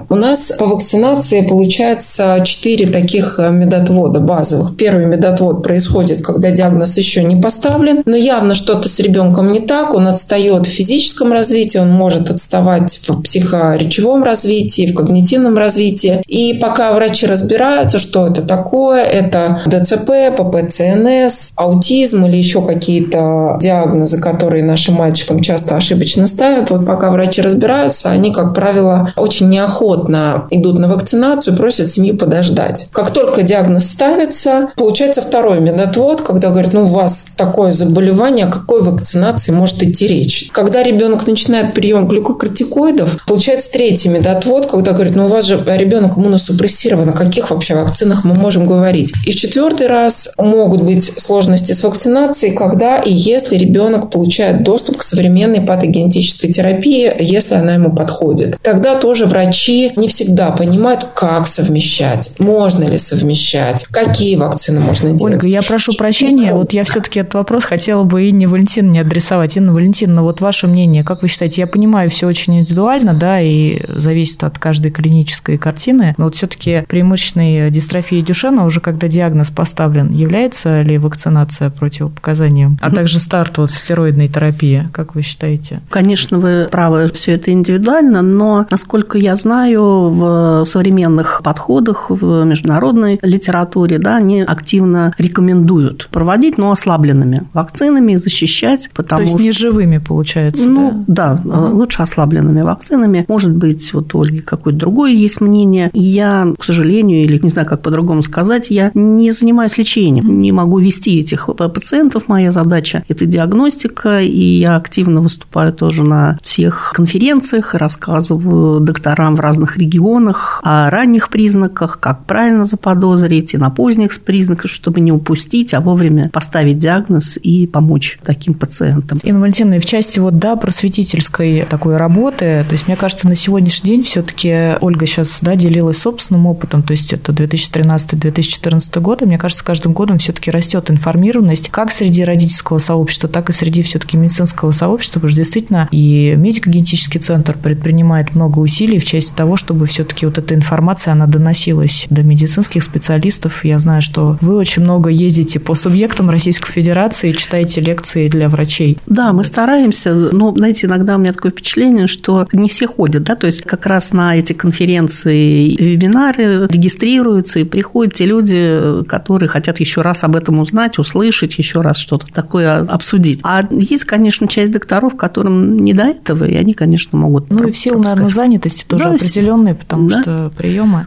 У 0.09 0.15
нас 0.15 0.53
по 0.59 0.67
вакцинации 0.67 1.43
получается 1.43 2.41
4 2.45 2.87
таких 2.87 3.39
медотвода 3.39 4.21
базовых. 4.21 4.77
Первый 4.77 5.07
медотвод 5.07 5.63
происходит, 5.63 6.23
когда 6.23 6.51
диагноз 6.51 6.97
еще 6.97 7.25
не 7.25 7.41
поставлен, 7.41 8.03
но 8.05 8.17
явно 8.17 8.55
что-то 8.55 8.89
с 8.89 8.99
ребенком 8.99 9.51
не 9.51 9.61
так, 9.61 9.95
он 9.95 10.09
отстает 10.09 10.67
в 10.67 10.71
физическом 10.71 11.33
развитии, 11.33 11.79
он 11.79 11.91
может 11.91 12.31
отставать 12.31 12.99
в 13.07 13.23
психоречевом 13.23 14.23
развитии, 14.25 14.87
в 14.87 14.95
когнитивном 14.95 15.57
развитии. 15.57 16.23
И 16.27 16.55
пока 16.55 16.93
врачи 16.93 17.27
разбираются, 17.27 17.99
что 17.99 18.27
это 18.27 18.43
такое, 18.43 19.03
это 19.03 19.61
ДЦП, 19.67 20.37
ППЦНС, 20.37 21.51
аутизм 21.55 22.27
или 22.27 22.37
еще 22.37 22.63
какие-то 22.63 23.59
диагнозы, 23.61 24.21
которые 24.21 24.65
нашим 24.65 24.95
мальчикам 24.95 25.41
часто 25.41 25.77
ошибочно 25.77 26.27
ставят, 26.27 26.71
вот 26.71 26.87
пока 26.87 27.11
врачи 27.11 27.41
разбираются, 27.41 28.11
они, 28.11 28.33
как 28.33 28.55
правило, 28.55 29.13
очень 29.17 29.49
неохотно 29.49 30.47
идут 30.51 30.79
на 30.79 30.89
вакцинацию, 30.89 31.57
просят 31.57 31.89
семью 31.89 32.17
подождать. 32.17 32.89
Как 32.93 33.11
только 33.11 33.43
диагноз 33.43 33.87
ставится, 33.87 34.69
получается 34.77 35.23
второй 35.23 35.61
медотвод, 35.61 36.23
когда 36.23 36.51
говорят, 36.51 36.73
ну, 36.73 36.83
у 36.83 36.87
вас 36.87 37.27
такое 37.37 37.73
заболевание, 37.73 38.47
о 38.47 38.51
какой 38.51 38.83
вакцинации 38.83 39.53
может 39.53 39.83
идти 39.83 40.07
речь? 40.07 40.49
Когда 40.53 40.83
ребенок 40.83 41.27
начинает 41.27 41.75
прием 41.75 42.07
глюкокортикоидов, 42.09 43.25
получается 43.27 43.73
третий 43.73 44.09
медотвод, 44.09 44.67
когда 44.67 44.93
говорят, 44.93 45.17
ну, 45.17 45.25
у 45.25 45.29
вас 45.29 45.47
же 45.47 45.63
ребенок 45.67 46.17
иммуносупрессирован, 46.17 47.11
о 47.11 47.13
каких 47.13 47.51
вообще 47.51 47.75
вакцинах 47.75 48.25
мы 48.25 48.35
можем 48.35 48.67
говорить? 48.67 49.13
И 49.25 49.33
в 49.33 49.37
четвертый 49.37 49.87
раз 49.87 50.31
могут 50.39 50.83
быть 50.83 51.05
сложности 51.05 51.73
с 51.73 51.83
вакцинацией, 51.83 52.55
когда 52.55 52.99
и 52.99 53.13
если 53.13 53.57
ребенок 53.57 54.11
получает 54.11 54.63
доступ 54.63 54.99
к 54.99 55.03
современной 55.03 55.61
патогенетической 55.61 56.53
терапии, 56.53 57.13
если 57.21 57.55
она 57.55 57.75
ему 57.75 57.95
подходит. 57.95 58.59
Тогда 58.63 58.97
тоже 59.07 59.27
врачи 59.27 59.93
не 59.95 60.09
всегда 60.09 60.51
понимают, 60.51 61.05
как 61.15 61.47
совмещать, 61.47 62.41
можно 62.41 62.83
ли 62.83 62.99
совмещать, 62.99 63.87
какие 63.93 64.35
вакцины 64.35 64.81
можно 64.81 65.13
делать. 65.13 65.23
Ольга, 65.23 65.47
я 65.47 65.63
прошу 65.63 65.95
прощения, 65.95 66.53
вот 66.53 66.73
я 66.73 66.83
все-таки 66.83 67.21
этот 67.21 67.35
вопрос 67.35 67.63
хотела 67.63 68.03
бы 68.03 68.29
Инне 68.29 68.49
Валентиновне 68.49 69.03
адресовать. 69.03 69.57
Инна 69.57 69.73
Валентиновна, 69.73 70.25
вот 70.25 70.41
ваше 70.41 70.67
мнение, 70.67 71.05
как 71.05 71.23
вы 71.23 71.29
считаете, 71.29 71.61
я 71.61 71.69
понимаю, 71.69 72.11
все 72.11 72.27
очень 72.27 72.59
индивидуально, 72.59 73.15
да, 73.15 73.41
и 73.41 73.81
зависит 73.89 74.43
от 74.43 74.59
каждой 74.59 74.91
клинической 74.91 75.57
картины, 75.57 76.17
но 76.19 76.25
вот 76.25 76.35
все-таки 76.35 76.85
преимущественной 76.89 77.71
дистрофии 77.71 78.23
Дюшена 78.23 78.65
уже 78.65 78.81
когда 78.81 79.07
диагноз 79.07 79.51
поставлен, 79.51 80.13
является 80.13 80.83
ли 80.83 80.99
вакцинация 80.99 81.71
противопоказанием, 81.71 82.77
а 82.83 82.91
также 82.91 83.21
старт 83.21 83.59
вот 83.59 83.71
стероидной 83.71 84.27
терапии, 84.27 84.89
как 84.93 85.15
вы 85.15 85.23
считаете? 85.23 85.81
Конечно, 85.91 86.41
вы 86.41 86.67
правы, 86.69 87.13
все 87.15 87.35
это 87.35 87.53
индивидуально, 87.53 88.21
но, 88.21 88.67
насколько 88.69 88.96
я 89.15 89.37
знаю, 89.37 89.83
в 89.83 90.65
современных 90.67 91.41
подходах, 91.43 92.11
в 92.11 92.45
международной 92.45 93.19
литературе, 93.23 93.99
да, 93.99 94.17
они 94.17 94.43
активно 94.43 95.15
рекомендуют 95.19 96.09
проводить, 96.11 96.59
но 96.59 96.71
ослабленными 96.71 97.47
вакцинами, 97.53 98.17
защищать, 98.17 98.91
потому 98.95 99.19
То 99.19 99.23
есть 99.23 99.35
что... 99.35 99.43
не 99.43 99.53
живыми, 99.53 99.99
получается, 99.99 100.69
Ну, 100.69 101.05
да, 101.07 101.41
да 101.45 101.59
угу. 101.59 101.77
лучше 101.77 102.03
ослабленными 102.03 102.63
вакцинами. 102.63 103.25
Может 103.29 103.55
быть, 103.55 103.93
вот 103.93 104.15
у 104.15 104.23
Ольги 104.23 104.41
какое-то 104.41 104.79
другое 104.79 105.13
есть 105.13 105.41
мнение. 105.41 105.91
Я, 105.93 106.53
к 106.59 106.65
сожалению, 106.65 107.25
или 107.25 107.39
не 107.43 107.51
знаю, 107.51 107.69
как 107.69 107.83
по-другому 107.83 108.23
сказать, 108.23 108.71
я 108.71 108.91
не 108.95 109.31
занимаюсь 109.31 109.79
лечением, 109.79 110.41
не 110.41 110.53
могу 110.53 110.79
вести 110.79 111.19
этих 111.19 111.49
пациентов. 111.57 112.25
Моя 112.29 112.53
задача– 112.53 113.05
это 113.09 113.27
диагностика, 113.27 114.21
и 114.21 114.41
я 114.41 114.77
активно 114.77 115.21
выступаю 115.21 115.73
тоже 115.73 116.03
на 116.03 116.39
всех 116.43 116.93
конференциях, 116.95 117.75
рассказываю 117.75 118.81
докторам 118.87 119.37
в 119.37 119.41
разных 119.41 119.77
регионах 119.77 120.61
о 120.65 120.89
ранних 120.89 121.29
признаках, 121.29 122.01
как 122.01 122.25
правильно 122.25 122.65
заподозрить, 122.65 123.53
и 123.53 123.59
на 123.59 123.71
поздних 123.71 124.19
признаках, 124.21 124.71
чтобы 124.71 125.01
не 125.01 125.13
упустить, 125.13 125.75
а 125.75 125.81
вовремя 125.81 126.31
поставить 126.33 126.79
диагноз 126.79 127.39
и 127.43 127.67
помочь 127.67 128.19
таким 128.25 128.55
пациентам. 128.55 129.21
Инна 129.23 129.41
Валентиновна, 129.41 129.81
в 129.81 129.85
части 129.85 130.19
вот, 130.19 130.39
да, 130.39 130.57
просветительской 130.57 131.67
такой 131.69 131.97
работы, 131.97 132.65
то 132.67 132.73
есть, 132.73 132.87
мне 132.87 132.97
кажется, 132.97 133.29
на 133.29 133.35
сегодняшний 133.35 133.91
день 133.91 134.03
все-таки 134.05 134.77
Ольга 134.81 135.07
сейчас, 135.07 135.41
да, 135.43 135.57
делилась 135.57 135.99
собственным 135.99 136.47
опытом, 136.47 136.83
то 136.83 136.93
есть, 136.93 137.13
это 137.13 137.33
2013-2014 137.33 139.01
год, 139.01 139.23
и 139.23 139.27
мне 139.27 139.39
кажется, 139.39 139.65
каждым 139.65 139.93
годом 139.93 140.19
все-таки 140.19 140.51
растет 140.51 140.91
информированность 140.91 141.69
как 141.71 141.91
среди 141.91 142.25
родительского 142.25 142.79
сообщества, 142.79 143.29
так 143.29 143.51
и 143.51 143.53
среди 143.53 143.83
все-таки 143.83 144.17
медицинского 144.17 144.71
сообщества, 144.71 145.21
потому 145.21 145.33
что 145.33 145.41
действительно 145.41 145.89
и 145.91 146.35
медико-генетический 146.37 147.21
центр 147.21 147.57
предпринимает 147.61 148.35
много 148.35 148.61
усилий 148.61 148.76
в 148.85 149.05
части 149.05 149.35
того, 149.35 149.57
чтобы 149.57 149.87
все-таки 149.87 150.27
вот 150.27 150.39
эта 150.39 150.55
информация, 150.55 151.13
она 151.13 151.27
доносилась 151.27 152.07
до 152.11 152.23
медицинских 152.23 152.83
специалистов. 152.83 153.65
Я 153.65 153.79
знаю, 153.79 154.03
что 154.03 154.37
вы 154.41 154.57
очень 154.57 154.83
много 154.83 155.11
ездите 155.11 155.59
по 155.59 155.75
субъектам 155.75 156.29
Российской 156.29 156.71
Федерации, 156.71 157.33
читаете 157.33 157.81
лекции 157.81 158.29
для 158.29 158.49
врачей. 158.49 158.99
Да, 159.07 159.33
мы 159.33 159.45
стараемся, 159.45 160.15
но, 160.15 160.55
знаете, 160.55 160.87
иногда 160.87 161.17
у 161.17 161.19
меня 161.19 161.33
такое 161.33 161.53
впечатление, 161.53 162.07
что 162.07 162.47
не 162.53 162.69
все 162.69 162.87
ходят, 162.87 163.23
да, 163.23 163.35
то 163.35 163.47
есть 163.47 163.63
как 163.63 163.87
раз 163.87 164.13
на 164.13 164.37
эти 164.37 164.53
конференции, 164.53 165.75
вебинары 165.77 166.67
регистрируются 166.69 167.61
и 167.61 167.65
приходят 167.65 168.15
те 168.15 168.27
люди, 168.27 169.05
которые 169.09 169.49
хотят 169.49 169.81
еще 169.81 170.03
раз 170.03 170.23
об 170.25 170.37
этом 170.37 170.59
узнать, 170.59 170.99
услышать, 170.99 171.59
еще 171.59 171.81
раз 171.81 171.97
что-то 171.97 172.27
такое 172.27 172.81
обсудить. 172.81 173.41
А 173.43 173.67
есть, 173.71 174.05
конечно, 174.05 174.49
часть 174.49 174.73
докторов, 174.73 175.17
которым 175.17 175.79
не 175.79 175.95
до 175.95 176.05
этого, 176.05 176.45
и 176.45 176.55
они, 176.55 176.75
конечно, 176.75 177.19
могут... 177.19 177.51
Ну 177.51 177.69
и 177.69 177.73
в 177.73 177.79
силу, 177.79 178.03
наверное, 178.03 178.29
занятости 178.29 178.66
тоже 178.69 179.05
да, 179.05 179.11
определенные, 179.11 179.75
потому 179.75 180.09
да. 180.09 180.23
что 180.23 180.53
приемы... 180.57 181.07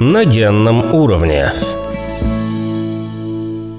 На 0.00 0.24
генном 0.24 0.94
уровне. 0.94 1.50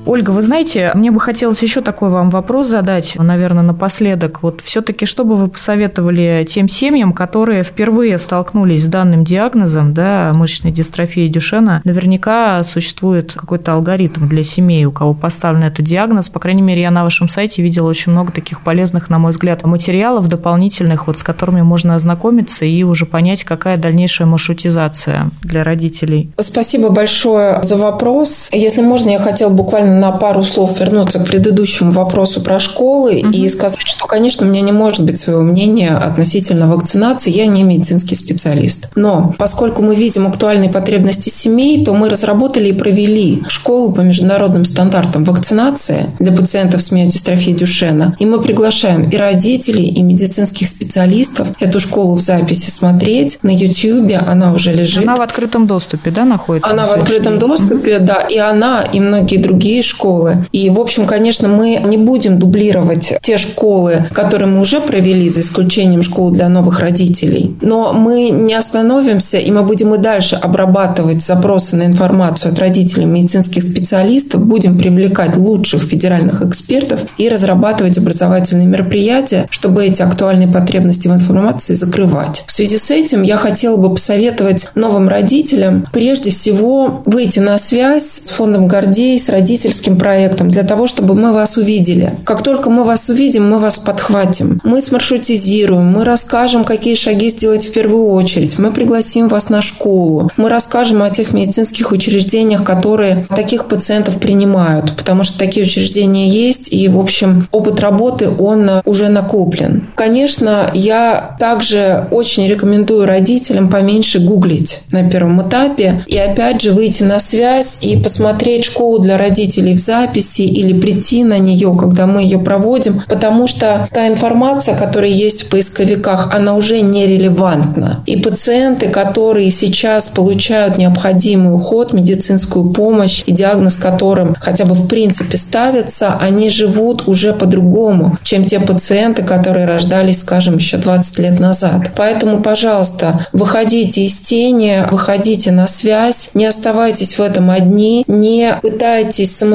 Ольга, 0.06 0.30
вы 0.30 0.44
знаете, 0.44 0.92
мне 0.94 1.10
бы 1.10 1.20
хотелось 1.20 1.64
еще 1.64 1.82
такой 1.82 2.10
вам 2.10 2.30
вопрос 2.30 2.68
задать, 2.68 3.16
наверное, 3.16 3.64
напоследок. 3.64 4.44
Вот 4.44 4.62
все-таки 4.62 5.06
что 5.08 5.24
бы 5.24 5.36
вы 5.36 5.48
посоветовали 5.48 6.46
тем 6.48 6.68
семьям, 6.68 7.12
которые 7.12 7.64
впервые 7.64 8.20
столкнулись 8.20 8.84
с 8.84 8.88
данным 8.88 9.24
диагнозом, 9.24 9.96
да, 9.96 10.32
мышечной 10.36 10.72
дистрофии 10.72 11.28
Дюшена? 11.28 11.82
Наверняка 11.84 12.64
существует 12.64 13.34
какой-то 13.34 13.74
алгоритм 13.74 14.28
для 14.28 14.44
семей, 14.44 14.86
у 14.86 14.92
кого 14.92 15.16
поставлен 15.16 15.64
этот 15.64 15.86
диагноз. 15.86 16.30
По 16.30 16.40
крайней 16.40 16.62
мере, 16.62 16.84
я 16.84 16.92
на 16.92 17.04
вашем 17.04 17.28
сайте 17.28 17.64
видела 17.64 17.90
очень 17.90 18.12
много 18.12 18.32
таких 18.32 18.62
полезных, 18.62 19.10
на 19.10 19.18
мой 19.18 19.32
взгляд, 19.32 19.64
материалов 19.64 20.28
дополнительных, 20.28 21.08
вот 21.08 21.18
с 21.18 21.24
которыми 21.24 21.64
можно 21.64 21.96
ознакомиться 21.96 22.64
и 22.64 22.84
уже 22.84 23.08
понять, 23.08 23.44
какая 23.44 23.78
дальнейшая 23.78 24.28
маршрутизация 24.28 25.32
для 25.42 25.64
родителей. 25.64 26.30
Спасибо 26.38 26.90
большое 26.90 27.64
за 27.64 27.76
вопрос. 27.76 28.50
Если 28.52 28.82
можно, 28.82 29.10
я 29.10 29.20
хотела 29.20 29.50
буквально 29.50 29.95
на 30.00 30.12
пару 30.12 30.44
слов 30.44 30.80
вернуться 30.80 31.20
к 31.20 31.26
предыдущему 31.26 31.92
вопросу 31.92 32.42
про 32.42 32.60
школы 32.60 33.22
угу. 33.22 33.30
и 33.30 33.48
сказать, 33.50 33.80
что, 33.86 34.06
конечно, 34.06 34.46
у 34.46 34.50
меня 34.50 34.62
не 34.62 34.72
может 34.72 35.06
быть 35.06 35.18
своего 35.18 35.42
мнения 35.42 35.92
относительно 35.92 36.68
вакцинации, 36.68 37.32
я 37.32 37.46
не 37.48 37.64
медицинский 37.64 38.16
специалист. 38.16 38.90
Но 38.96 39.34
поскольку 39.38 39.82
мы 39.82 39.96
видим 39.96 40.28
актуальные 40.28 40.70
потребности 40.70 41.30
семей, 41.30 41.84
то 41.84 41.94
мы 41.94 42.10
разработали 42.10 42.70
и 42.70 42.74
провели 42.74 43.44
школу 43.48 43.92
по 43.92 44.02
международным 44.02 44.66
стандартам 44.66 45.24
вакцинации 45.24 46.08
для 46.20 46.32
пациентов 46.32 46.82
с 46.82 46.92
миодистрофией 46.92 47.58
Дюшена. 47.58 48.16
И 48.20 48.26
мы 48.26 48.42
приглашаем 48.42 49.10
и 49.10 49.18
родителей, 49.18 49.86
и 49.86 50.02
медицинских 50.02 50.68
специалистов 50.68 51.50
эту 51.60 51.80
школу 51.80 52.16
в 52.16 52.22
записи 52.22 52.70
смотреть. 52.70 53.40
На 53.42 53.50
YouTube 53.50 54.12
она 54.28 54.54
уже 54.54 54.74
лежит. 54.74 55.04
Она 55.04 55.16
в 55.16 55.22
открытом 55.22 55.68
доступе, 55.68 56.12
да, 56.12 56.26
находится? 56.26 56.70
Она 56.70 56.86
в 56.86 56.92
открытом 56.92 57.40
доступе, 57.40 58.00
да. 58.00 58.22
И 58.22 58.38
она, 58.38 58.84
и 58.84 59.00
многие 59.00 59.38
другие 59.38 59.84
школы. 59.86 60.46
И, 60.52 60.70
в 60.70 60.80
общем, 60.80 61.06
конечно, 61.06 61.48
мы 61.48 61.82
не 61.84 61.98
будем 61.98 62.40
дублировать 62.40 63.14
те 63.22 63.38
школы, 63.38 64.06
которые 64.12 64.50
мы 64.50 64.62
уже 64.62 64.82
провели, 64.82 65.30
за 65.30 65.42
исключением 65.42 66.04
школ 66.04 66.32
для 66.32 66.50
новых 66.50 66.80
родителей. 66.80 67.56
Но 67.62 67.94
мы 67.94 68.30
не 68.30 68.54
остановимся, 68.54 69.38
и 69.38 69.52
мы 69.52 69.64
будем 69.64 69.94
и 69.96 69.98
дальше 69.98 70.36
обрабатывать 70.36 71.24
запросы 71.24 71.76
на 71.76 71.84
информацию 71.84 72.52
от 72.52 72.60
родителей 72.60 73.06
медицинских 73.06 73.64
специалистов, 73.64 74.46
будем 74.46 74.78
привлекать 74.78 75.38
лучших 75.38 75.84
федеральных 75.84 76.42
экспертов 76.42 77.02
и 77.18 77.30
разрабатывать 77.30 77.98
образовательные 77.98 78.68
мероприятия, 78.68 79.48
чтобы 79.50 79.86
эти 79.86 80.02
актуальные 80.02 80.48
потребности 80.48 81.08
в 81.08 81.14
информации 81.14 81.74
закрывать. 81.74 82.44
В 82.48 82.52
связи 82.52 82.78
с 82.78 82.92
этим 82.92 83.24
я 83.24 83.38
хотела 83.38 83.78
бы 83.78 83.94
посоветовать 83.94 84.70
новым 84.76 85.08
родителям 85.08 85.88
прежде 85.92 86.32
всего 86.32 87.02
выйти 87.06 87.40
на 87.40 87.58
связь 87.58 88.06
с 88.26 88.30
фондом 88.30 88.68
Гордей, 88.68 89.20
с 89.20 89.30
родительским 89.76 89.98
проектом, 89.98 90.50
для 90.50 90.64
того, 90.64 90.88
чтобы 90.88 91.16
мы 91.16 91.34
вас 91.34 91.58
увидели. 91.58 92.18
Как 92.26 92.44
только 92.44 92.70
мы 92.70 92.84
вас 92.84 93.10
увидим, 93.10 93.50
мы 93.50 93.60
вас 93.60 93.78
подхватим. 93.80 94.60
Мы 94.64 94.82
смаршрутизируем, 94.82 95.86
мы 95.86 96.06
расскажем, 96.06 96.64
какие 96.64 96.96
шаги 96.96 97.30
сделать 97.30 97.66
в 97.66 97.74
первую 97.74 98.08
очередь. 98.08 98.58
Мы 98.58 98.72
пригласим 98.72 99.28
вас 99.28 99.50
на 99.50 99.62
школу. 99.62 100.32
Мы 100.38 100.50
расскажем 100.50 101.02
о 101.02 101.10
тех 101.10 101.34
медицинских 101.34 101.92
учреждениях, 101.92 102.64
которые 102.64 103.26
таких 103.36 103.66
пациентов 103.66 104.18
принимают, 104.20 104.94
потому 104.96 105.24
что 105.24 105.38
такие 105.38 105.66
учреждения 105.66 106.30
есть, 106.30 106.72
и, 106.72 106.88
в 106.88 107.00
общем, 107.00 107.46
опыт 107.52 107.80
работы, 107.80 108.30
он 108.30 108.70
уже 108.86 109.10
накоплен. 109.10 109.88
Конечно, 109.96 110.72
я 110.74 111.36
также 111.40 112.08
очень 112.12 112.48
рекомендую 112.48 113.06
родителям 113.06 113.70
поменьше 113.70 114.20
гуглить 114.20 114.84
на 114.92 115.10
первом 115.10 115.42
этапе 115.48 116.04
и, 116.08 116.18
опять 116.18 116.62
же, 116.62 116.72
выйти 116.72 117.04
на 117.04 117.20
связь 117.20 117.80
и 117.82 117.98
посмотреть 117.98 118.66
школу 118.66 119.00
для 119.00 119.18
родителей 119.18 119.65
в 119.74 119.80
записи 119.80 120.42
или 120.42 120.80
прийти 120.80 121.24
на 121.24 121.40
нее, 121.40 121.76
когда 121.78 122.06
мы 122.06 122.22
ее 122.22 122.40
проводим, 122.40 123.02
потому 123.08 123.48
что 123.48 123.88
та 123.92 124.08
информация, 124.08 124.76
которая 124.76 125.12
есть 125.12 125.44
в 125.44 125.50
поисковиках, 125.50 126.30
она 126.34 126.56
уже 126.56 126.82
нерелевантна. 126.82 128.04
И 128.06 128.18
пациенты, 128.18 128.90
которые 128.90 129.52
сейчас 129.52 130.08
получают 130.10 130.78
необходимый 130.78 131.54
уход, 131.54 131.94
медицинскую 131.94 132.72
помощь 132.72 133.24
и 133.26 133.32
диагноз 133.32 133.76
которым 133.76 134.36
хотя 134.40 134.66
бы 134.66 134.74
в 134.74 134.88
принципе 134.88 135.38
ставится, 135.38 136.18
они 136.20 136.50
живут 136.50 137.08
уже 137.08 137.34
по-другому, 137.34 138.18
чем 138.24 138.46
те 138.46 138.60
пациенты, 138.60 139.24
которые 139.24 139.66
рождались, 139.66 140.20
скажем, 140.20 140.58
еще 140.58 140.78
20 140.78 141.20
лет 141.20 141.40
назад. 141.40 141.92
Поэтому, 141.96 142.42
пожалуйста, 142.42 143.28
выходите 143.34 144.04
из 144.04 144.20
тени, 144.20 144.84
выходите 144.92 145.52
на 145.52 145.68
связь, 145.68 146.30
не 146.34 146.46
оставайтесь 146.46 147.18
в 147.18 147.22
этом 147.22 147.50
одни, 147.50 148.04
не 148.08 148.58
пытайтесь 148.62 149.36
самостоятельно 149.36 149.55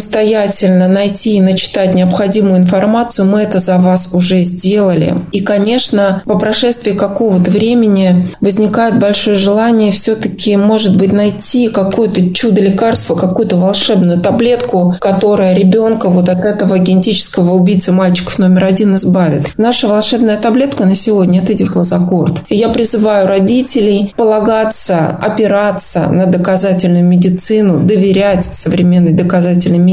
найти 0.88 1.36
и 1.36 1.40
начитать 1.40 1.94
необходимую 1.94 2.58
информацию, 2.58 3.26
мы 3.26 3.40
это 3.40 3.58
за 3.58 3.78
вас 3.78 4.10
уже 4.12 4.42
сделали. 4.42 5.14
И, 5.32 5.40
конечно, 5.40 6.22
по 6.24 6.38
прошествии 6.38 6.92
какого-то 6.92 7.50
времени 7.50 8.28
возникает 8.40 8.98
большое 8.98 9.36
желание 9.36 9.92
все-таки, 9.92 10.56
может 10.56 10.96
быть, 10.96 11.12
найти 11.12 11.68
какое-то 11.68 12.32
чудо-лекарство, 12.32 13.14
какую-то 13.14 13.56
волшебную 13.56 14.20
таблетку, 14.20 14.96
которая 15.00 15.54
ребенка 15.54 16.08
вот 16.08 16.28
от 16.28 16.44
этого 16.44 16.78
генетического 16.78 17.54
убийцы 17.54 17.92
мальчиков 17.92 18.38
номер 18.38 18.64
один 18.64 18.94
избавит. 18.96 19.50
Наша 19.56 19.88
волшебная 19.88 20.36
таблетка 20.36 20.84
на 20.84 20.94
сегодня– 20.94 21.42
это 21.42 21.54
дифлозакорд. 21.54 22.42
И 22.48 22.56
я 22.56 22.68
призываю 22.68 23.26
родителей 23.26 24.14
полагаться, 24.16 25.18
опираться 25.20 26.08
на 26.08 26.26
доказательную 26.26 27.04
медицину, 27.04 27.80
доверять 27.80 28.44
современной 28.44 29.12
доказательной 29.12 29.78
медицине 29.78 29.89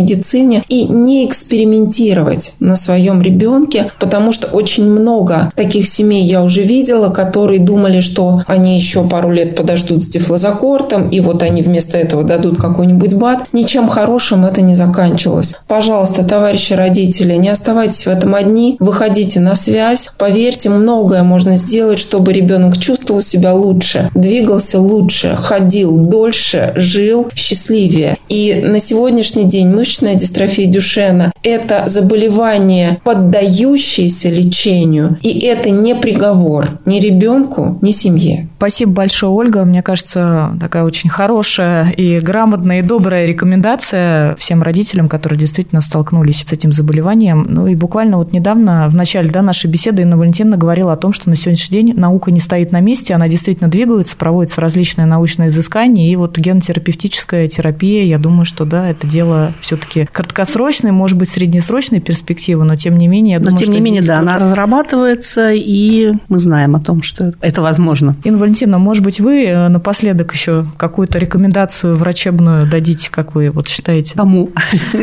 и 0.67 0.85
не 0.85 1.25
экспериментировать 1.25 2.53
на 2.59 2.75
своем 2.75 3.21
ребенке, 3.21 3.91
потому 3.99 4.31
что 4.31 4.47
очень 4.47 4.89
много 4.89 5.51
таких 5.55 5.87
семей 5.87 6.23
я 6.23 6.43
уже 6.43 6.63
видела, 6.63 7.09
которые 7.09 7.59
думали, 7.59 8.01
что 8.01 8.41
они 8.47 8.75
еще 8.75 9.07
пару 9.07 9.31
лет 9.31 9.55
подождут 9.55 10.03
с 10.03 10.07
дифлозакортом, 10.07 11.09
и 11.09 11.19
вот 11.19 11.43
они 11.43 11.61
вместо 11.61 11.97
этого 11.97 12.23
дадут 12.23 12.59
какой-нибудь 12.59 13.13
бат. 13.13 13.47
Ничем 13.53 13.87
хорошим 13.87 14.45
это 14.45 14.61
не 14.61 14.75
заканчивалось. 14.75 15.55
Пожалуйста, 15.67 16.23
товарищи 16.23 16.73
родители, 16.73 17.35
не 17.35 17.49
оставайтесь 17.49 18.05
в 18.05 18.09
этом 18.09 18.35
одни, 18.35 18.77
выходите 18.79 19.39
на 19.39 19.55
связь. 19.55 20.09
Поверьте, 20.17 20.69
многое 20.69 21.23
можно 21.23 21.57
сделать, 21.57 21.99
чтобы 21.99 22.33
ребенок 22.33 22.77
чувствовал 22.77 23.21
себя 23.21 23.53
лучше, 23.53 24.09
двигался 24.13 24.79
лучше, 24.79 25.35
ходил 25.35 25.97
дольше, 25.97 26.73
жил 26.75 27.27
счастливее. 27.35 28.17
И 28.29 28.61
на 28.63 28.79
сегодняшний 28.79 29.45
день 29.45 29.67
мышечная 29.87 30.15
дистрофия 30.15 30.67
Дюшена– 30.67 31.31
это 31.43 31.85
заболевание, 31.87 32.99
поддающееся 33.05 34.29
лечению, 34.29 35.17
и 35.21 35.39
это 35.39 35.69
не 35.69 35.95
приговор 35.95 36.79
ни 36.85 36.99
ребенку, 36.99 37.79
ни 37.81 37.91
семье. 37.91 38.49
Спасибо 38.57 38.91
большое, 38.91 39.31
Ольга. 39.31 39.63
Мне 39.65 39.83
кажется, 39.83 40.57
такая 40.59 40.83
очень 40.83 41.11
хорошая 41.11 41.91
и 41.91 42.19
грамотная 42.19 42.79
и 42.79 42.81
добрая 42.81 43.27
рекомендация 43.27 44.35
всем 44.37 44.63
родителям, 44.63 45.09
которые 45.09 45.37
действительно 45.37 45.81
столкнулись 45.81 46.43
с 46.43 46.51
этим 46.51 46.71
заболеванием. 46.71 47.45
Ну 47.47 47.67
и 47.67 47.75
буквально 47.75 48.17
вот 48.17 48.33
недавно, 48.33 48.87
в 48.89 48.95
начале 48.95 49.29
да, 49.29 49.43
нашей 49.43 49.69
беседы, 49.69 50.01
Инна 50.01 50.17
Валентиновна 50.17 50.57
говорила 50.57 50.93
о 50.93 50.95
том, 50.95 51.13
что 51.13 51.29
на 51.29 51.35
сегодняшний 51.35 51.83
день 51.83 51.95
наука 51.95 52.31
не 52.31 52.39
стоит 52.39 52.71
на 52.71 52.79
месте, 52.79 53.13
она 53.13 53.29
действительно 53.29 53.69
двигается, 53.69 54.17
проводятся 54.17 54.59
различные 54.59 55.05
научные 55.05 55.49
изыскания, 55.49 56.11
и 56.11 56.15
вот 56.15 56.35
генотерапевтическая 56.39 57.47
терапия, 57.47 58.05
я 58.05 58.17
думаю, 58.17 58.45
что 58.45 58.65
да, 58.65 58.89
это 58.89 59.05
дело 59.05 59.53
все-таки 59.61 60.07
краткосрочной, 60.11 60.91
может 60.91 61.15
быть, 61.15 61.29
среднесрочной 61.29 61.99
перспективы, 61.99 62.63
но 62.63 62.75
тем 62.75 62.97
не 62.97 63.07
менее, 63.07 63.33
я 63.33 63.39
но 63.39 63.51
думаю, 63.51 63.63
тем 63.63 63.73
не 63.75 63.81
менее, 63.81 64.01
да, 64.01 64.17
тоже... 64.17 64.29
она 64.29 64.39
разрабатывается, 64.39 65.51
и 65.53 66.13
мы 66.27 66.39
знаем 66.39 66.75
о 66.75 66.79
том, 66.79 67.03
что 67.03 67.33
это 67.41 67.61
возможно. 67.61 68.15
Инна 68.23 68.46
Валентиновна, 68.47 68.77
может 68.77 69.03
быть, 69.03 69.19
вы 69.19 69.43
э, 69.43 69.67
напоследок 69.67 70.33
еще 70.33 70.65
какую-то 70.77 71.19
рекомендацию 71.19 71.95
врачебную 71.95 72.65
дадите, 72.65 73.11
как 73.11 73.35
вы 73.35 73.49
вот 73.49 73.67
считаете? 73.67 74.15
Кому? 74.15 74.51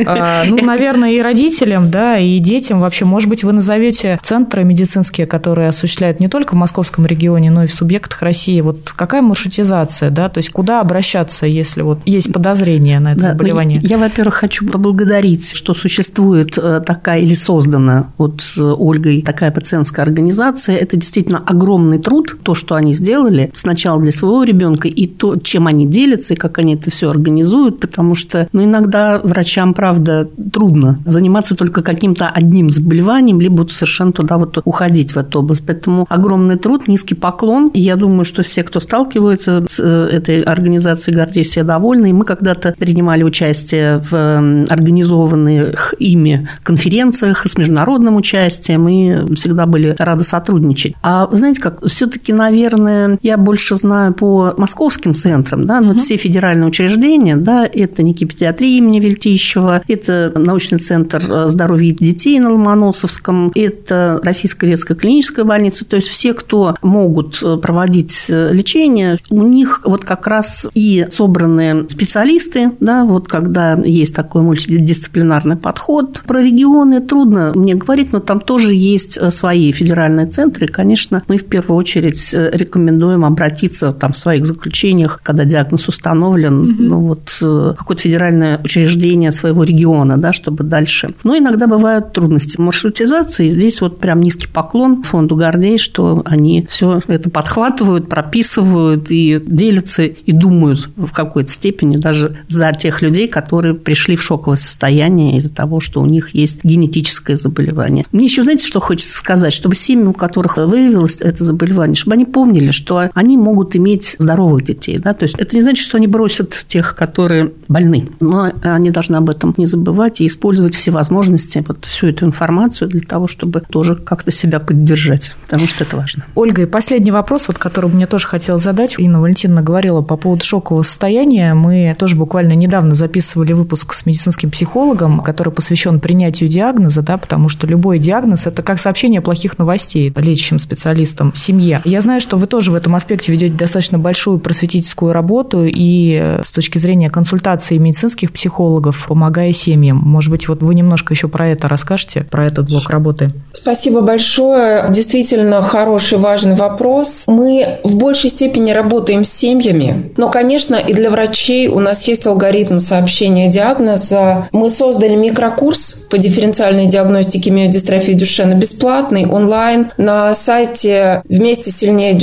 А, 0.07 0.45
ну, 0.49 0.57
наверное, 0.65 1.11
и 1.11 1.21
родителям, 1.21 1.91
да, 1.91 2.19
и 2.19 2.39
детям 2.39 2.81
вообще. 2.81 3.05
Может 3.05 3.29
быть, 3.29 3.45
вы 3.45 3.53
назовете 3.53 4.19
центры 4.23 4.65
медицинские, 4.65 5.27
которые 5.27 5.69
осуществляют 5.69 6.21
не 6.21 6.29
только 6.29 6.55
в 6.55 6.57
московском 6.57 7.05
регионе, 7.05 7.51
но 7.51 7.65
и 7.65 7.67
в 7.67 7.75
субъектах 7.75 8.23
России. 8.23 8.61
Вот 8.63 8.93
какая 8.97 9.21
маршрутизация, 9.21 10.11
да, 10.11 10.31
то 10.31 10.39
есть 10.39 10.51
куда 10.51 10.81
обращаться, 10.81 11.47
если 11.47 11.83
вот 11.83 12.01
есть 12.07 12.33
подозрение 12.33 12.99
на 13.01 13.13
это 13.13 13.21
да, 13.21 13.27
заболевание? 13.29 13.81
Я, 13.83 13.99
во-первых, 13.99 14.35
хочу 14.35 14.67
поблагодарить, 14.67 15.53
что 15.55 15.75
существует 15.75 16.57
э, 16.57 16.81
такая 16.85 17.21
или 17.21 17.35
создана 17.35 18.11
вот 18.17 18.43
Ольгой 18.57 19.21
такая 19.21 19.51
пациентская 19.51 20.07
организация. 20.07 20.77
Это 20.77 20.97
действительно 20.97 21.43
огромный 21.45 21.99
труд, 21.99 22.37
то, 22.43 22.55
что 22.55 22.75
они 22.75 22.95
сделали 22.95 23.34
сначала 23.55 24.01
для 24.01 24.13
своего 24.13 24.45
ребенка, 24.45 24.89
и 24.89 25.07
то, 25.07 25.37
чем 25.37 25.67
они 25.67 25.87
делятся, 25.87 26.35
и 26.35 26.37
как 26.37 26.59
они 26.59 26.75
это 26.75 26.91
все 26.91 27.11
организуют, 27.11 27.81
потому 27.81 28.15
что 28.15 28.49
ну, 28.53 28.65
иногда 28.65 29.21
врачам, 29.23 29.75
правда, 29.75 30.29
трудно 30.53 30.99
заниматься 31.05 31.57
только 31.57 31.83
каким-то 31.83 32.29
одним 32.29 32.71
заболеванием, 32.71 33.41
либо 33.41 33.67
совершенно 33.71 34.13
туда 34.13 34.39
вот 34.39 34.59
уходить 34.65 35.15
в 35.15 35.19
эту 35.19 35.41
область. 35.41 35.65
Поэтому 35.67 36.07
огромный 36.09 36.57
труд, 36.57 36.89
низкий 36.89 37.15
поклон. 37.15 37.69
И 37.69 37.81
я 37.81 37.97
думаю, 37.97 38.25
что 38.25 38.43
все, 38.43 38.63
кто 38.63 38.81
сталкивается 38.81 39.65
с 39.69 39.81
э, 39.81 40.09
этой 40.17 40.43
организацией 40.43 41.17
Гордей, 41.17 41.45
все 41.45 41.63
довольны. 41.63 42.11
И 42.11 42.13
мы 42.13 42.25
когда-то 42.25 42.75
принимали 42.79 43.23
участие 43.23 44.03
в 44.11 44.65
организованных 44.69 45.95
ими 45.99 46.49
конференциях 46.63 47.47
с 47.47 47.57
международным 47.57 48.17
участием 48.17 48.89
и 48.89 49.35
всегда 49.35 49.67
были 49.67 49.95
рады 49.99 50.25
сотрудничать. 50.25 50.95
А 51.03 51.29
знаете 51.33 51.61
как, 51.61 51.85
все-таки, 51.87 52.33
наверное, 52.33 53.19
я 53.25 53.39
больше 53.39 53.75
знаю 53.75 54.13
по 54.13 54.55
московским 54.59 55.15
центрам, 55.15 55.67
да, 55.67 55.81
но 55.81 55.93
угу. 55.93 55.99
все 55.99 56.19
федеральные 56.19 56.69
учреждения, 56.69 57.37
да, 57.37 57.67
это 57.67 58.03
Ники 58.03 58.25
педиатрии 58.25 58.77
имени 58.77 59.01
Вельтищева, 59.01 59.83
это 59.89 60.31
научный 60.37 60.79
центр 60.79 61.25
э, 61.27 61.49
здоровья 61.49 61.93
детей 61.93 62.39
на 62.39 62.53
Ломоносовском, 62.53 63.51
это 63.55 64.21
Российская 64.23 64.67
детская 64.67 64.95
клиническая 64.95 65.47
больница, 65.47 65.87
то 65.87 65.97
есть 65.97 66.09
все, 66.09 66.35
кто 66.35 66.77
могут 66.83 67.43
э, 67.43 67.57
проводить 67.57 68.27
э, 68.29 68.53
лечение, 68.53 69.17
у 69.31 69.43
них 69.43 69.81
вот 69.85 70.05
как 70.05 70.27
раз 70.27 70.69
и 70.75 71.07
собраны 71.09 71.89
специалисты, 71.89 72.73
да, 72.81 73.05
вот 73.05 73.29
когда 73.29 73.73
есть 73.83 74.15
такой 74.15 74.43
мультидисциплинарный 74.43 75.57
подход. 75.57 76.21
Про 76.27 76.43
регионы 76.43 77.01
трудно 77.01 77.53
мне 77.55 77.75
говорить, 77.75 78.13
но 78.13 78.21
там 78.21 78.41
тоже 78.41 78.75
есть 78.75 79.19
свои 79.33 79.73
федеральные 79.73 80.27
центры, 80.27 80.67
и, 80.67 80.69
конечно, 80.69 81.23
мы 81.27 81.39
в 81.39 81.47
первую 81.47 81.79
очередь 81.79 82.35
рекомендуем 82.35 83.14
рекомендуем 83.15 83.25
обратиться 83.25 83.93
там 83.93 84.13
в 84.13 84.17
своих 84.17 84.47
заключениях, 84.47 85.21
когда 85.23 85.45
диагноз 85.45 85.89
установлен, 85.89 86.71
угу. 86.71 86.83
ну 86.83 87.01
вот 87.01 87.39
э, 87.43 87.75
какое-то 87.77 88.03
федеральное 88.03 88.61
учреждение 88.63 89.31
своего 89.31 89.65
региона, 89.65 90.19
да, 90.19 90.33
чтобы 90.33 90.65
дальше. 90.65 91.11
Но 91.25 91.37
иногда 91.37 91.67
бывают 91.67 92.13
трудности 92.13 92.61
маршрутизации. 92.61 93.51
Здесь 93.51 93.81
вот 93.81 93.99
прям 93.99 94.21
низкий 94.21 94.49
поклон 94.49 95.03
фонду 95.03 95.37
Гордей, 95.37 95.79
что 95.79 96.23
они 96.25 96.67
все 96.69 97.01
это 97.07 97.31
подхватывают, 97.31 98.09
прописывают 98.09 99.11
и 99.11 99.41
делятся 99.45 100.05
и 100.05 100.33
думают 100.33 100.89
в 100.97 101.11
какой-то 101.13 101.51
степени 101.51 101.97
даже 101.97 102.37
за 102.49 102.73
тех 102.73 103.03
людей, 103.03 103.29
которые 103.29 103.75
пришли 103.75 104.17
в 104.17 104.23
шоковое 104.23 104.57
состояние 104.57 105.37
из-за 105.39 105.55
того, 105.55 105.81
что 105.81 106.01
у 106.01 106.07
них 106.07 106.35
есть 106.35 106.65
генетическое 106.65 107.37
заболевание. 107.37 108.05
Мне 108.13 108.27
еще, 108.27 108.43
знаете, 108.43 108.67
что 108.67 108.81
хочется 108.81 109.17
сказать? 109.17 109.53
Чтобы 109.53 109.75
семьи, 109.75 110.07
у 110.07 110.13
которых 110.13 110.57
выявилось 110.57 111.17
это 111.21 111.45
заболевание, 111.45 111.95
чтобы 111.95 112.15
они 112.15 112.25
помнили, 112.25 112.71
что 112.71 113.04
они 113.15 113.37
могут 113.37 113.77
иметь 113.77 114.17
здоровых 114.19 114.65
детей. 114.65 114.99
Да? 114.99 115.15
То 115.15 115.25
есть 115.25 115.37
это 115.39 115.57
не 115.57 115.63
значит, 115.63 115.85
что 115.85 115.97
они 115.97 116.07
бросят 116.07 116.65
тех, 116.69 116.95
которые 116.95 117.53
больны. 117.69 118.09
Но 118.21 118.51
они 118.63 118.91
должны 118.91 119.17
об 119.17 119.31
этом 119.31 119.55
не 119.57 119.67
забывать 119.67 120.21
и 120.21 120.27
использовать 120.27 120.75
все 120.75 120.91
возможности, 120.91 121.65
вот 121.67 121.85
всю 121.85 122.09
эту 122.09 122.27
информацию 122.27 122.89
для 122.89 123.01
того, 123.01 123.27
чтобы 123.27 123.61
тоже 123.61 123.97
как-то 123.97 124.31
себя 124.31 124.61
поддержать, 124.61 125.35
потому 125.45 125.67
что 125.67 125.85
это 125.85 125.97
важно. 125.97 126.25
Ольга, 126.35 126.63
и 126.63 126.67
последний 126.67 127.11
вопрос, 127.11 127.49
вот, 127.49 127.59
который 127.59 127.91
мне 127.91 128.07
тоже 128.07 128.27
хотел 128.27 128.59
задать. 128.59 128.97
Инна 128.99 129.21
Валентиновна 129.21 129.63
говорила 129.63 130.03
по 130.03 130.17
поводу 130.17 130.45
шокового 130.45 130.83
состояния. 130.83 131.55
Мы 131.55 131.95
тоже 131.99 132.17
буквально 132.17 132.53
недавно 132.53 132.95
записывали 132.95 133.53
выпуск 133.53 133.95
с 133.95 134.07
медицинским 134.07 134.51
психологом, 134.51 135.21
который 135.21 135.53
посвящен 135.53 136.01
принятию 136.01 136.49
диагноза, 136.49 137.03
да, 137.03 137.19
потому 137.19 137.49
что 137.49 137.67
любой 137.67 137.99
диагноз– 137.99 138.47
это 138.49 138.63
как 138.63 138.79
сообщение 138.79 139.21
плохих 139.21 139.59
новостей 139.59 140.13
лечащим 140.25 140.59
специалистам, 140.59 141.33
семье. 141.35 141.81
Я 141.85 142.01
знаю, 142.01 142.21
что 142.21 142.37
вы 142.37 142.47
тоже 142.47 142.71
в 142.71 142.75
этом 142.75 142.94
аспекте 142.95 143.33
ведете 143.33 143.55
достаточно 143.55 143.99
большую 143.99 144.39
просветительскую 144.39 145.13
работу 145.13 145.65
и 145.65 146.19
э, 146.21 146.43
с 146.45 146.53
точки 146.53 146.79
зрения 146.79 147.11
консультации 147.11 147.79
медицинских 147.79 148.33
психологов, 148.33 149.07
помогая 149.09 149.53
семьям. 149.53 149.97
Может 149.97 150.31
быть, 150.31 150.49
вот 150.49 150.63
вы 150.63 150.75
немножко 150.75 151.15
еще 151.15 151.29
про 151.29 151.49
это 151.49 151.69
расскажете, 151.69 152.27
про 152.31 152.47
этот 152.47 152.69
блок 152.69 152.91
работы? 152.91 153.29
Спасибо 153.53 154.01
большое. 154.01 154.87
Действительно 154.91 155.63
хороший, 155.63 156.19
важный 156.19 156.55
вопрос. 156.55 157.25
Мы 157.27 157.79
в 157.85 157.97
большей 157.97 158.31
степени 158.31 158.73
работаем 158.73 159.25
с 159.25 159.31
семьями, 159.31 160.13
но, 160.17 160.29
конечно, 160.29 160.75
и 160.75 160.93
для 160.93 161.11
врачей 161.11 161.69
у 161.69 161.79
нас 161.81 162.07
есть 162.09 162.27
алгоритм 162.27 162.79
сообщения 162.79 163.51
диагноза. 163.51 164.49
Мы 164.53 164.71
создали 164.71 165.15
микрокурс 165.15 166.07
по 166.11 166.19
дифференциальной 166.19 166.87
диагностике 166.87 167.51
миодистрофии 167.51 168.13
Дюшена 168.13 168.55
бесплатный 168.55 169.27
онлайн 169.27 169.91
на 169.97 170.35
сайте 170.35 171.23
вместе 171.29 171.71
сильнее 171.71 172.15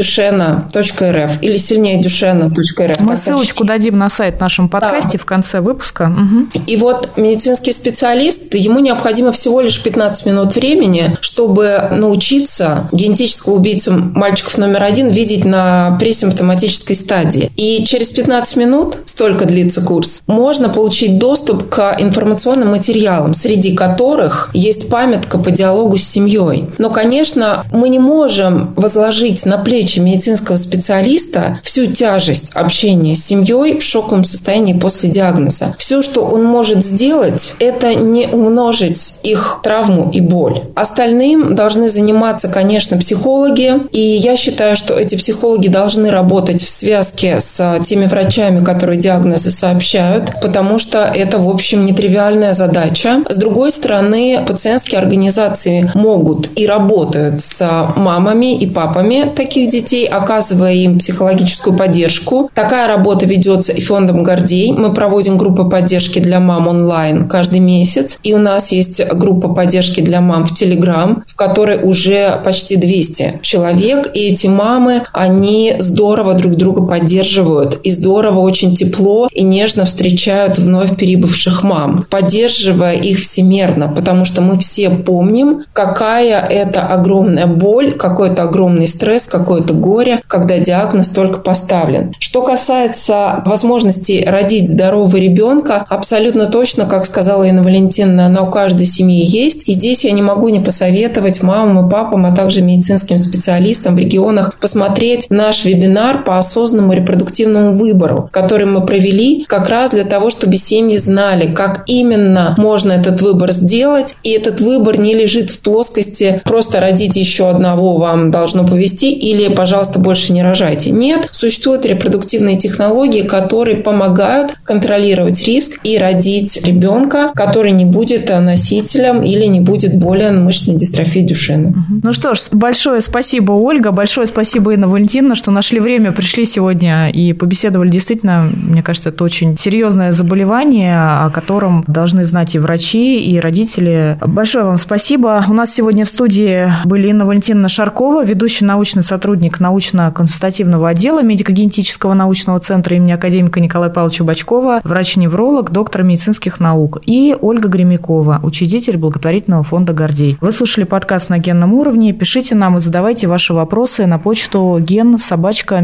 Дюшена.рф 0.69 1.41
или 1.41 1.57
сильнее 1.57 2.01
Дюшена.рф. 2.01 3.01
Мы 3.01 3.15
ссылочку 3.15 3.63
дадим 3.63 3.97
на 3.97 4.09
сайт 4.09 4.39
нашем 4.39 4.69
подкасте 4.69 5.17
да. 5.17 5.21
в 5.21 5.25
конце 5.25 5.61
выпуска. 5.61 6.11
Угу. 6.11 6.63
И 6.67 6.75
вот 6.77 7.11
медицинский 7.15 7.71
специалист, 7.71 8.53
ему 8.53 8.79
необходимо 8.79 9.31
всего 9.31 9.61
лишь 9.61 9.81
15 9.81 10.25
минут 10.25 10.55
времени, 10.55 11.17
чтобы 11.21 11.89
научиться 11.91 12.89
генетического 12.91 13.55
убийцу 13.55 13.93
мальчиков 14.13 14.57
номер 14.57 14.83
один 14.83 15.09
видеть 15.09 15.45
на 15.45 15.97
пресимптоматической 15.99 16.95
стадии. 16.95 17.51
И 17.55 17.83
через 17.85 18.11
15 18.11 18.57
минут, 18.57 18.97
столько 19.05 19.45
длится 19.45 19.81
курс, 19.81 20.21
можно 20.27 20.69
получить 20.69 21.17
доступ 21.17 21.69
к 21.69 21.95
информационным 21.99 22.69
материалам, 22.69 23.33
среди 23.33 23.75
которых 23.75 24.49
есть 24.53 24.89
памятка 24.89 25.37
по 25.37 25.51
диалогу 25.51 25.97
с 25.97 26.03
семьей. 26.03 26.69
Но, 26.77 26.89
конечно, 26.89 27.63
мы 27.71 27.89
не 27.89 27.99
можем 27.99 28.73
возложить 28.75 29.45
на 29.45 29.57
плечи 29.57 29.99
медицинского 29.99 30.40
специалиста 30.57 31.59
всю 31.63 31.87
тяжесть 31.87 32.51
общения 32.55 33.15
с 33.15 33.25
семьей 33.25 33.79
в 33.79 33.83
шоковом 33.83 34.23
состоянии 34.23 34.73
после 34.73 35.09
диагноза. 35.09 35.75
Все, 35.77 36.01
что 36.01 36.21
он 36.21 36.43
может 36.43 36.85
сделать, 36.85 37.55
это 37.59 37.93
не 37.95 38.27
умножить 38.27 39.19
их 39.23 39.61
травму 39.63 40.09
и 40.11 40.21
боль. 40.21 40.63
Остальным 40.75 41.55
должны 41.55 41.89
заниматься, 41.89 42.47
конечно, 42.47 42.97
психологи. 42.97 43.73
И 43.91 43.99
я 43.99 44.35
считаю, 44.37 44.75
что 44.75 44.93
эти 44.93 45.15
психологи 45.15 45.67
должны 45.67 46.09
работать 46.09 46.61
в 46.61 46.69
связке 46.69 47.39
с 47.39 47.79
теми 47.85 48.05
врачами, 48.05 48.63
которые 48.63 48.99
диагнозы 48.99 49.51
сообщают, 49.51 50.33
потому 50.41 50.79
что 50.79 50.99
это, 50.99 51.37
в 51.37 51.49
общем, 51.49 51.85
нетривиальная 51.85 52.53
задача. 52.53 53.23
С 53.29 53.37
другой 53.37 53.71
стороны, 53.71 54.39
пациентские 54.45 54.99
организации 54.99 55.91
могут 55.93 56.49
и 56.55 56.65
работают 56.65 57.41
с 57.41 57.91
мамами 57.95 58.57
и 58.57 58.67
папами 58.67 59.31
таких 59.35 59.69
детей, 59.69 60.05
оказывая 60.31 60.73
им 60.73 60.97
психологическую 60.99 61.75
поддержку. 61.75 62.49
Такая 62.53 62.87
работа 62.87 63.25
ведется 63.25 63.73
и 63.73 63.81
фондом 63.81 64.23
Гордей. 64.23 64.71
Мы 64.71 64.93
проводим 64.93 65.37
группы 65.37 65.65
поддержки 65.65 66.19
для 66.19 66.39
мам 66.39 66.69
онлайн 66.69 67.27
каждый 67.27 67.59
месяц. 67.59 68.17
И 68.23 68.33
у 68.33 68.37
нас 68.37 68.71
есть 68.71 69.05
группа 69.13 69.49
поддержки 69.49 69.99
для 69.99 70.21
мам 70.21 70.45
в 70.45 70.55
Телеграм, 70.55 71.23
в 71.27 71.35
которой 71.35 71.83
уже 71.83 72.39
почти 72.45 72.77
200 72.77 73.39
человек. 73.41 74.09
И 74.13 74.19
эти 74.27 74.47
мамы, 74.47 75.03
они 75.11 75.75
здорово 75.79 76.33
друг 76.33 76.55
друга 76.55 76.87
поддерживают 76.87 77.79
и 77.83 77.91
здорово, 77.91 78.39
очень 78.39 78.73
тепло 78.73 79.27
и 79.33 79.43
нежно 79.43 79.83
встречают 79.83 80.59
вновь 80.59 80.95
перебывших 80.95 81.63
мам, 81.63 82.05
поддерживая 82.09 82.95
их 82.95 83.19
всемерно, 83.19 83.89
потому 83.89 84.23
что 84.23 84.41
мы 84.41 84.57
все 84.57 84.89
помним, 84.89 85.65
какая 85.73 86.39
это 86.39 86.87
огромная 86.87 87.47
боль, 87.47 87.93
какой-то 87.93 88.43
огромный 88.43 88.87
стресс, 88.87 89.27
какое-то 89.27 89.73
горе, 89.73 90.20
когда 90.27 90.59
диагноз 90.59 91.09
только 91.09 91.39
поставлен. 91.39 92.13
Что 92.19 92.41
касается 92.41 93.43
возможности 93.45 94.23
родить 94.25 94.69
здорового 94.69 95.17
ребенка, 95.17 95.85
абсолютно 95.89 96.47
точно, 96.47 96.85
как 96.85 97.05
сказала 97.05 97.43
Инна 97.43 97.63
Валентиновна, 97.63 98.27
она 98.27 98.43
у 98.43 98.51
каждой 98.51 98.85
семьи 98.85 99.25
есть. 99.25 99.63
И 99.67 99.73
здесь 99.73 100.05
я 100.05 100.11
не 100.11 100.21
могу 100.21 100.49
не 100.49 100.59
посоветовать 100.59 101.43
мамам 101.43 101.87
и 101.87 101.91
папам, 101.91 102.25
а 102.25 102.35
также 102.35 102.61
медицинским 102.61 103.17
специалистам 103.17 103.95
в 103.95 103.99
регионах 103.99 104.57
посмотреть 104.59 105.27
наш 105.29 105.65
вебинар 105.65 106.23
по 106.23 106.37
осознанному 106.37 106.93
репродуктивному 106.93 107.73
выбору, 107.73 108.29
который 108.31 108.65
мы 108.65 108.85
провели 108.85 109.45
как 109.45 109.69
раз 109.69 109.91
для 109.91 110.03
того, 110.03 110.29
чтобы 110.31 110.55
семьи 110.55 110.97
знали, 110.97 111.53
как 111.53 111.83
именно 111.87 112.55
можно 112.57 112.91
этот 112.93 113.21
выбор 113.21 113.51
сделать. 113.51 114.15
И 114.23 114.31
этот 114.31 114.61
выбор 114.61 114.99
не 114.99 115.13
лежит 115.13 115.49
в 115.49 115.59
плоскости 115.59 116.41
«просто 116.43 116.79
родите 116.79 117.19
еще 117.19 117.49
одного, 117.49 117.97
вам 117.97 118.31
должно 118.31 118.65
повести» 118.65 119.11
или 119.11 119.53
«пожалуйста, 119.53 119.99
больше 119.99 120.10
не 120.33 120.43
рожайте». 120.43 120.91
Нет, 120.91 121.29
существуют 121.31 121.85
репродуктивные 121.85 122.57
технологии, 122.57 123.21
которые 123.21 123.77
помогают 123.77 124.55
контролировать 124.63 125.43
риск 125.45 125.79
и 125.83 125.97
родить 125.97 126.65
ребенка, 126.65 127.31
который 127.35 127.71
не 127.71 127.85
будет 127.85 128.29
носителем 128.29 129.21
или 129.21 129.45
не 129.45 129.59
будет 129.59 129.97
болен 129.97 130.43
мышечной 130.43 130.75
дистрофией 130.75 131.25
Дюшена. 131.25 131.73
Ну 132.03 132.13
что 132.13 132.33
ж, 132.33 132.39
большое 132.51 133.01
спасибо, 133.01 133.53
Ольга, 133.53 133.91
большое 133.91 134.27
спасибо, 134.27 134.73
Инна 134.73 134.87
Валентиновна, 134.87 135.35
что 135.35 135.51
нашли 135.51 135.79
время, 135.79 136.11
пришли 136.11 136.45
сегодня 136.45 137.09
и 137.09 137.33
побеседовали. 137.33 137.89
Действительно, 137.89 138.49
мне 138.53 138.83
кажется, 138.83 139.09
это 139.09 139.23
очень 139.23 139.57
серьезное 139.57 140.11
заболевание, 140.11 140.95
о 140.97 141.29
котором 141.29 141.83
должны 141.87 142.25
знать 142.25 142.55
и 142.55 142.59
врачи, 142.59 143.21
и 143.23 143.39
родители. 143.39 144.17
Большое 144.25 144.65
вам 144.65 144.77
спасибо. 144.77 145.43
У 145.47 145.53
нас 145.53 145.73
сегодня 145.73 146.05
в 146.05 146.09
студии 146.09 146.71
были 146.85 147.09
Инна 147.09 147.25
Валентиновна 147.25 147.69
Шаркова, 147.69 148.23
ведущий 148.23 148.65
научный 148.65 149.03
сотрудник 149.03 149.59
научно-консультативного 150.01 150.89
отдела 150.89 151.21
медико-генетического 151.21 152.13
научного 152.13 152.59
центра 152.59 152.95
имени 152.95 153.11
академика 153.11 153.59
Николая 153.59 153.89
Павловича 153.89 154.23
Бачкова, 154.23 154.81
врач-невролог, 154.83 155.71
доктор 155.71 156.03
медицинских 156.03 156.59
наук, 156.59 157.01
и 157.05 157.35
Ольга 157.39 157.67
Гремякова, 157.67 158.39
учредитель 158.43 158.97
благотворительного 158.97 159.63
фонда 159.63 159.93
«Гордей». 159.93 160.37
Вы 160.41 160.51
слушали 160.51 160.85
подкаст 160.85 161.29
на 161.29 161.37
генном 161.37 161.73
уровне, 161.73 162.13
пишите 162.13 162.55
нам 162.55 162.77
и 162.77 162.79
задавайте 162.79 163.27
ваши 163.27 163.53
вопросы 163.53 164.05
на 164.05 164.17
почту 164.19 164.77
ген 164.79 165.17
собачка 165.17 165.81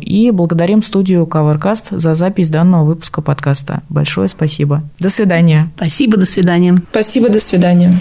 и 0.00 0.30
благодарим 0.30 0.82
студию 0.82 1.24
Covercast 1.24 1.98
за 1.98 2.14
запись 2.14 2.50
данного 2.50 2.84
выпуска 2.84 3.22
подкаста. 3.22 3.82
Большое 3.88 4.28
спасибо. 4.28 4.82
До 4.98 5.10
свидания. 5.10 5.68
Спасибо, 5.76 6.16
до 6.16 6.26
свидания. 6.26 6.76
Спасибо, 6.90 7.28
до 7.28 7.40
свидания. 7.40 7.94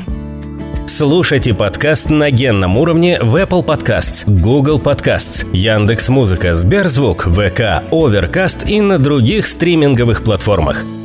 Слушайте 0.88 1.56
подкаст 1.56 2.12
на 2.12 2.30
генном 2.30 2.78
уровне 2.78 3.20
в 3.20 3.36
Apple 3.38 3.66
Podcasts, 3.66 4.24
Google 4.28 4.80
Podcasts, 4.80 5.44
Яндекс.Музыка, 5.52 6.54
Сберзвук, 6.54 7.24
ВК, 7.24 7.90
Overcast 7.92 8.68
и 8.68 8.82
на 8.82 9.00
других 9.00 9.48
стриминговых 9.48 10.24
платформах– 10.24 10.86